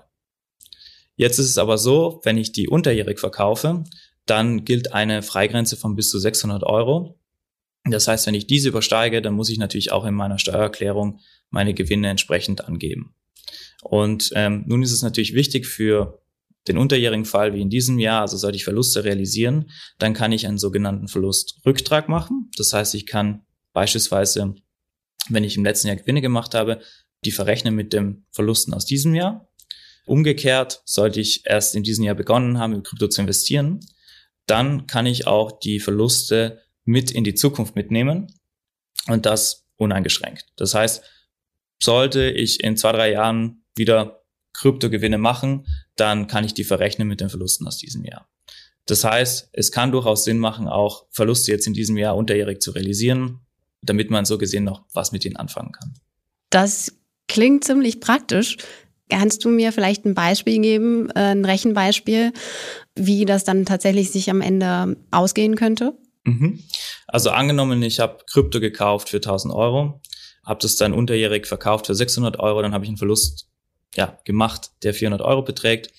Jetzt 1.16 1.38
ist 1.38 1.48
es 1.48 1.58
aber 1.58 1.78
so, 1.78 2.20
wenn 2.24 2.36
ich 2.36 2.52
die 2.52 2.68
unterjährig 2.68 3.18
verkaufe, 3.18 3.84
dann 4.26 4.64
gilt 4.64 4.92
eine 4.92 5.22
Freigrenze 5.22 5.76
von 5.76 5.96
bis 5.96 6.10
zu 6.10 6.18
600 6.18 6.62
Euro. 6.62 7.18
Das 7.84 8.06
heißt, 8.06 8.26
wenn 8.26 8.34
ich 8.34 8.46
diese 8.46 8.68
übersteige, 8.68 9.22
dann 9.22 9.34
muss 9.34 9.48
ich 9.48 9.58
natürlich 9.58 9.92
auch 9.92 10.04
in 10.04 10.14
meiner 10.14 10.38
Steuererklärung 10.38 11.20
meine 11.50 11.74
Gewinne 11.74 12.08
entsprechend 12.08 12.64
angeben. 12.64 13.14
Und 13.82 14.32
ähm, 14.34 14.64
nun 14.66 14.82
ist 14.82 14.92
es 14.92 15.02
natürlich 15.02 15.34
wichtig 15.34 15.66
für 15.66 16.20
den 16.68 16.78
unterjährigen 16.78 17.24
Fall 17.24 17.54
wie 17.54 17.60
in 17.60 17.70
diesem 17.70 17.98
Jahr, 17.98 18.22
also 18.22 18.36
sollte 18.36 18.56
ich 18.56 18.64
Verluste 18.64 19.04
realisieren, 19.04 19.70
dann 19.98 20.14
kann 20.14 20.32
ich 20.32 20.46
einen 20.46 20.58
sogenannten 20.58 21.08
Verlustrücktrag 21.08 22.08
machen. 22.08 22.50
Das 22.56 22.72
heißt, 22.72 22.94
ich 22.94 23.06
kann 23.06 23.46
beispielsweise, 23.72 24.54
wenn 25.28 25.44
ich 25.44 25.56
im 25.56 25.64
letzten 25.64 25.88
Jahr 25.88 25.96
Gewinne 25.96 26.22
gemacht 26.22 26.54
habe, 26.54 26.80
die 27.24 27.30
verrechnen 27.30 27.74
mit 27.74 27.92
den 27.92 28.26
Verlusten 28.30 28.74
aus 28.74 28.84
diesem 28.84 29.14
Jahr. 29.14 29.48
Umgekehrt, 30.06 30.82
sollte 30.84 31.20
ich 31.20 31.42
erst 31.44 31.74
in 31.74 31.82
diesem 31.82 32.04
Jahr 32.04 32.14
begonnen 32.14 32.58
haben, 32.58 32.74
in 32.74 32.82
Krypto 32.82 33.08
zu 33.08 33.20
investieren, 33.20 33.80
dann 34.46 34.86
kann 34.86 35.06
ich 35.06 35.26
auch 35.26 35.58
die 35.58 35.80
Verluste 35.80 36.62
mit 36.84 37.10
in 37.10 37.24
die 37.24 37.34
Zukunft 37.34 37.74
mitnehmen 37.74 38.32
und 39.08 39.26
das 39.26 39.66
uneingeschränkt. 39.76 40.46
Das 40.56 40.74
heißt, 40.74 41.02
sollte 41.82 42.30
ich 42.30 42.62
in 42.62 42.76
zwei, 42.76 42.92
drei 42.92 43.12
Jahren 43.12 43.64
wieder 43.74 44.22
Kryptogewinne 44.54 45.18
machen, 45.18 45.66
dann 45.96 46.26
kann 46.26 46.44
ich 46.44 46.54
die 46.54 46.64
verrechnen 46.64 47.08
mit 47.08 47.20
den 47.20 47.28
Verlusten 47.28 47.66
aus 47.66 47.78
diesem 47.78 48.04
Jahr. 48.04 48.28
Das 48.86 49.04
heißt, 49.04 49.50
es 49.52 49.72
kann 49.72 49.92
durchaus 49.92 50.24
Sinn 50.24 50.38
machen, 50.38 50.68
auch 50.68 51.06
Verluste 51.10 51.50
jetzt 51.50 51.66
in 51.66 51.74
diesem 51.74 51.96
Jahr 51.96 52.16
unterjährig 52.16 52.60
zu 52.60 52.70
realisieren, 52.70 53.40
damit 53.82 54.10
man 54.10 54.24
so 54.24 54.38
gesehen 54.38 54.64
noch 54.64 54.84
was 54.94 55.12
mit 55.12 55.24
ihnen 55.24 55.36
anfangen 55.36 55.72
kann. 55.72 55.94
Das 56.50 56.92
klingt 57.28 57.64
ziemlich 57.64 58.00
praktisch. 58.00 58.56
Kannst 59.10 59.44
du 59.44 59.50
mir 59.50 59.72
vielleicht 59.72 60.04
ein 60.04 60.14
Beispiel 60.14 60.60
geben, 60.60 61.10
äh, 61.10 61.32
ein 61.32 61.44
Rechenbeispiel, 61.44 62.32
wie 62.94 63.24
das 63.24 63.44
dann 63.44 63.64
tatsächlich 63.64 64.10
sich 64.10 64.30
am 64.30 64.40
Ende 64.40 64.96
ausgehen 65.10 65.56
könnte? 65.56 65.96
Mhm. 66.24 66.60
Also 67.06 67.30
angenommen, 67.30 67.82
ich 67.82 68.00
habe 68.00 68.18
Krypto 68.30 68.60
gekauft 68.60 69.08
für 69.08 69.18
1000 69.18 69.54
Euro, 69.54 70.00
habe 70.46 70.60
das 70.62 70.76
dann 70.76 70.94
unterjährig 70.94 71.46
verkauft 71.46 71.86
für 71.86 71.94
600 71.94 72.38
Euro, 72.38 72.62
dann 72.62 72.72
habe 72.72 72.84
ich 72.84 72.88
einen 72.88 72.96
Verlust 72.96 73.48
ja, 73.94 74.18
gemacht, 74.24 74.70
der 74.82 74.94
400 74.94 75.20
Euro 75.20 75.42
beträgt. 75.42 75.92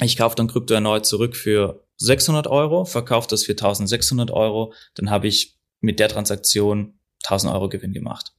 Ich 0.00 0.16
kaufe 0.16 0.34
dann 0.34 0.48
Krypto 0.48 0.74
erneut 0.74 1.06
zurück 1.06 1.36
für 1.36 1.84
600 1.98 2.48
Euro, 2.48 2.84
verkaufe 2.84 3.28
das 3.28 3.44
für 3.44 3.52
1600 3.52 4.30
Euro, 4.32 4.74
dann 4.94 5.10
habe 5.10 5.28
ich 5.28 5.56
mit 5.80 6.00
der 6.00 6.08
Transaktion 6.08 6.98
1000 7.24 7.52
Euro 7.52 7.68
Gewinn 7.68 7.92
gemacht. 7.92 8.32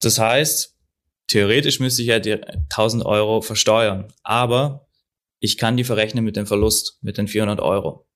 Das 0.00 0.18
heißt, 0.18 0.76
theoretisch 1.26 1.80
müsste 1.80 2.02
ich 2.02 2.08
ja 2.08 2.20
die 2.20 2.34
1000 2.34 3.04
Euro 3.04 3.40
versteuern, 3.40 4.12
aber 4.22 4.86
ich 5.40 5.58
kann 5.58 5.76
die 5.76 5.84
verrechnen 5.84 6.24
mit 6.24 6.36
dem 6.36 6.46
Verlust, 6.46 6.98
mit 7.00 7.18
den 7.18 7.26
400 7.26 7.60
Euro. 7.60 8.06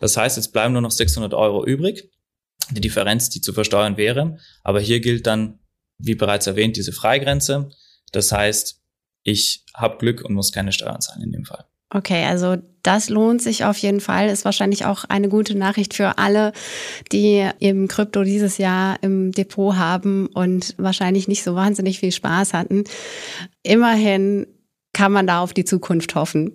Das 0.00 0.16
heißt, 0.16 0.36
jetzt 0.36 0.52
bleiben 0.52 0.72
nur 0.72 0.82
noch 0.82 0.90
600 0.90 1.34
Euro 1.34 1.64
übrig, 1.64 2.10
die 2.74 2.80
Differenz, 2.80 3.30
die 3.30 3.40
zu 3.40 3.52
versteuern 3.52 3.96
wäre. 3.96 4.38
Aber 4.62 4.80
hier 4.80 5.00
gilt 5.00 5.26
dann, 5.26 5.58
wie 5.98 6.14
bereits 6.14 6.46
erwähnt, 6.46 6.76
diese 6.76 6.92
Freigrenze. 6.92 7.70
Das 8.12 8.32
heißt, 8.32 8.80
ich 9.22 9.64
habe 9.74 9.98
Glück 9.98 10.24
und 10.24 10.34
muss 10.34 10.52
keine 10.52 10.72
Steuern 10.72 11.00
zahlen 11.00 11.22
in 11.22 11.32
dem 11.32 11.44
Fall. 11.44 11.64
Okay, 11.94 12.24
also 12.24 12.56
das 12.82 13.10
lohnt 13.10 13.42
sich 13.42 13.64
auf 13.64 13.76
jeden 13.76 14.00
Fall. 14.00 14.28
Ist 14.28 14.46
wahrscheinlich 14.46 14.86
auch 14.86 15.04
eine 15.04 15.28
gute 15.28 15.54
Nachricht 15.56 15.92
für 15.92 16.16
alle, 16.16 16.52
die 17.12 17.46
eben 17.60 17.86
Krypto 17.86 18.24
dieses 18.24 18.56
Jahr 18.56 18.98
im 19.02 19.30
Depot 19.32 19.76
haben 19.76 20.26
und 20.28 20.74
wahrscheinlich 20.78 21.28
nicht 21.28 21.42
so 21.42 21.54
wahnsinnig 21.54 22.00
viel 22.00 22.12
Spaß 22.12 22.54
hatten. 22.54 22.84
Immerhin 23.62 24.46
kann 24.94 25.12
man 25.12 25.26
da 25.26 25.40
auf 25.40 25.52
die 25.52 25.64
Zukunft 25.64 26.14
hoffen. 26.14 26.54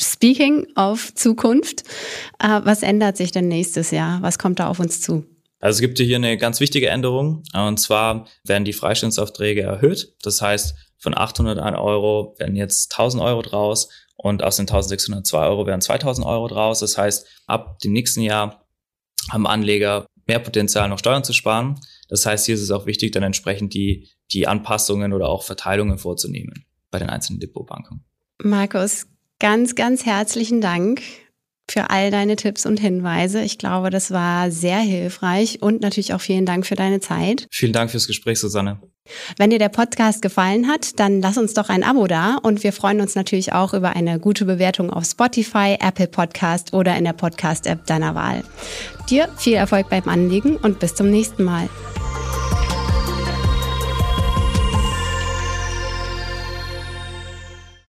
Speaking 0.00 0.66
of 0.76 1.14
Zukunft, 1.14 1.84
äh, 2.38 2.60
was 2.64 2.82
ändert 2.82 3.16
sich 3.16 3.32
denn 3.32 3.48
nächstes 3.48 3.90
Jahr? 3.90 4.22
Was 4.22 4.38
kommt 4.38 4.58
da 4.58 4.68
auf 4.68 4.80
uns 4.80 5.00
zu? 5.00 5.24
Also 5.60 5.76
es 5.76 5.80
gibt 5.80 5.98
hier 5.98 6.16
eine 6.16 6.38
ganz 6.38 6.60
wichtige 6.60 6.88
Änderung. 6.88 7.42
Und 7.54 7.78
zwar 7.78 8.26
werden 8.44 8.64
die 8.64 8.72
Freistellungsaufträge 8.72 9.62
erhöht. 9.62 10.14
Das 10.22 10.40
heißt, 10.40 10.74
von 10.98 11.16
801 11.16 11.78
Euro 11.78 12.34
werden 12.38 12.56
jetzt 12.56 12.92
1000 12.92 13.22
Euro 13.22 13.42
draus 13.42 13.88
und 14.16 14.42
aus 14.42 14.56
den 14.56 14.62
1602 14.62 15.46
Euro 15.46 15.66
werden 15.66 15.80
2000 15.80 16.26
Euro 16.26 16.48
draus. 16.48 16.80
Das 16.80 16.96
heißt, 16.96 17.26
ab 17.46 17.78
dem 17.80 17.92
nächsten 17.92 18.20
Jahr 18.22 18.66
haben 19.30 19.46
Anleger 19.46 20.06
mehr 20.26 20.38
Potenzial, 20.38 20.88
noch 20.88 20.98
Steuern 20.98 21.24
zu 21.24 21.32
sparen. 21.32 21.78
Das 22.08 22.26
heißt, 22.26 22.46
hier 22.46 22.54
ist 22.54 22.62
es 22.62 22.70
auch 22.70 22.86
wichtig, 22.86 23.12
dann 23.12 23.22
entsprechend 23.22 23.74
die, 23.74 24.08
die 24.32 24.46
Anpassungen 24.46 25.12
oder 25.12 25.28
auch 25.28 25.42
Verteilungen 25.42 25.98
vorzunehmen 25.98 26.66
bei 26.90 26.98
den 26.98 27.08
einzelnen 27.08 27.40
Depotbanken. 27.40 28.04
Markus, 28.42 29.06
ganz, 29.40 29.74
ganz 29.74 30.06
herzlichen 30.06 30.60
Dank 30.60 31.02
für 31.70 31.90
all 31.90 32.10
deine 32.10 32.36
Tipps 32.36 32.66
und 32.66 32.78
Hinweise. 32.78 33.42
Ich 33.42 33.58
glaube, 33.58 33.90
das 33.90 34.10
war 34.10 34.50
sehr 34.50 34.78
hilfreich 34.78 35.62
und 35.62 35.80
natürlich 35.80 36.14
auch 36.14 36.20
vielen 36.20 36.46
Dank 36.46 36.66
für 36.66 36.74
deine 36.74 37.00
Zeit. 37.00 37.46
Vielen 37.50 37.72
Dank 37.72 37.90
fürs 37.90 38.06
Gespräch, 38.06 38.38
Susanne. 38.38 38.80
Wenn 39.38 39.50
dir 39.50 39.58
der 39.58 39.70
Podcast 39.70 40.22
gefallen 40.22 40.68
hat, 40.68 41.00
dann 41.00 41.20
lass 41.20 41.38
uns 41.38 41.54
doch 41.54 41.68
ein 41.68 41.82
Abo 41.82 42.06
da 42.06 42.36
und 42.36 42.62
wir 42.62 42.72
freuen 42.72 43.00
uns 43.00 43.14
natürlich 43.14 43.52
auch 43.52 43.74
über 43.74 43.90
eine 43.90 44.20
gute 44.20 44.44
Bewertung 44.44 44.90
auf 44.90 45.04
Spotify, 45.04 45.76
Apple 45.80 46.06
Podcast 46.06 46.72
oder 46.74 46.96
in 46.96 47.04
der 47.04 47.12
Podcast-App 47.12 47.86
deiner 47.86 48.14
Wahl. 48.14 48.44
Dir 49.08 49.28
viel 49.36 49.54
Erfolg 49.54 49.88
beim 49.88 50.08
Anlegen 50.08 50.56
und 50.56 50.78
bis 50.78 50.94
zum 50.94 51.10
nächsten 51.10 51.44
Mal. 51.44 51.68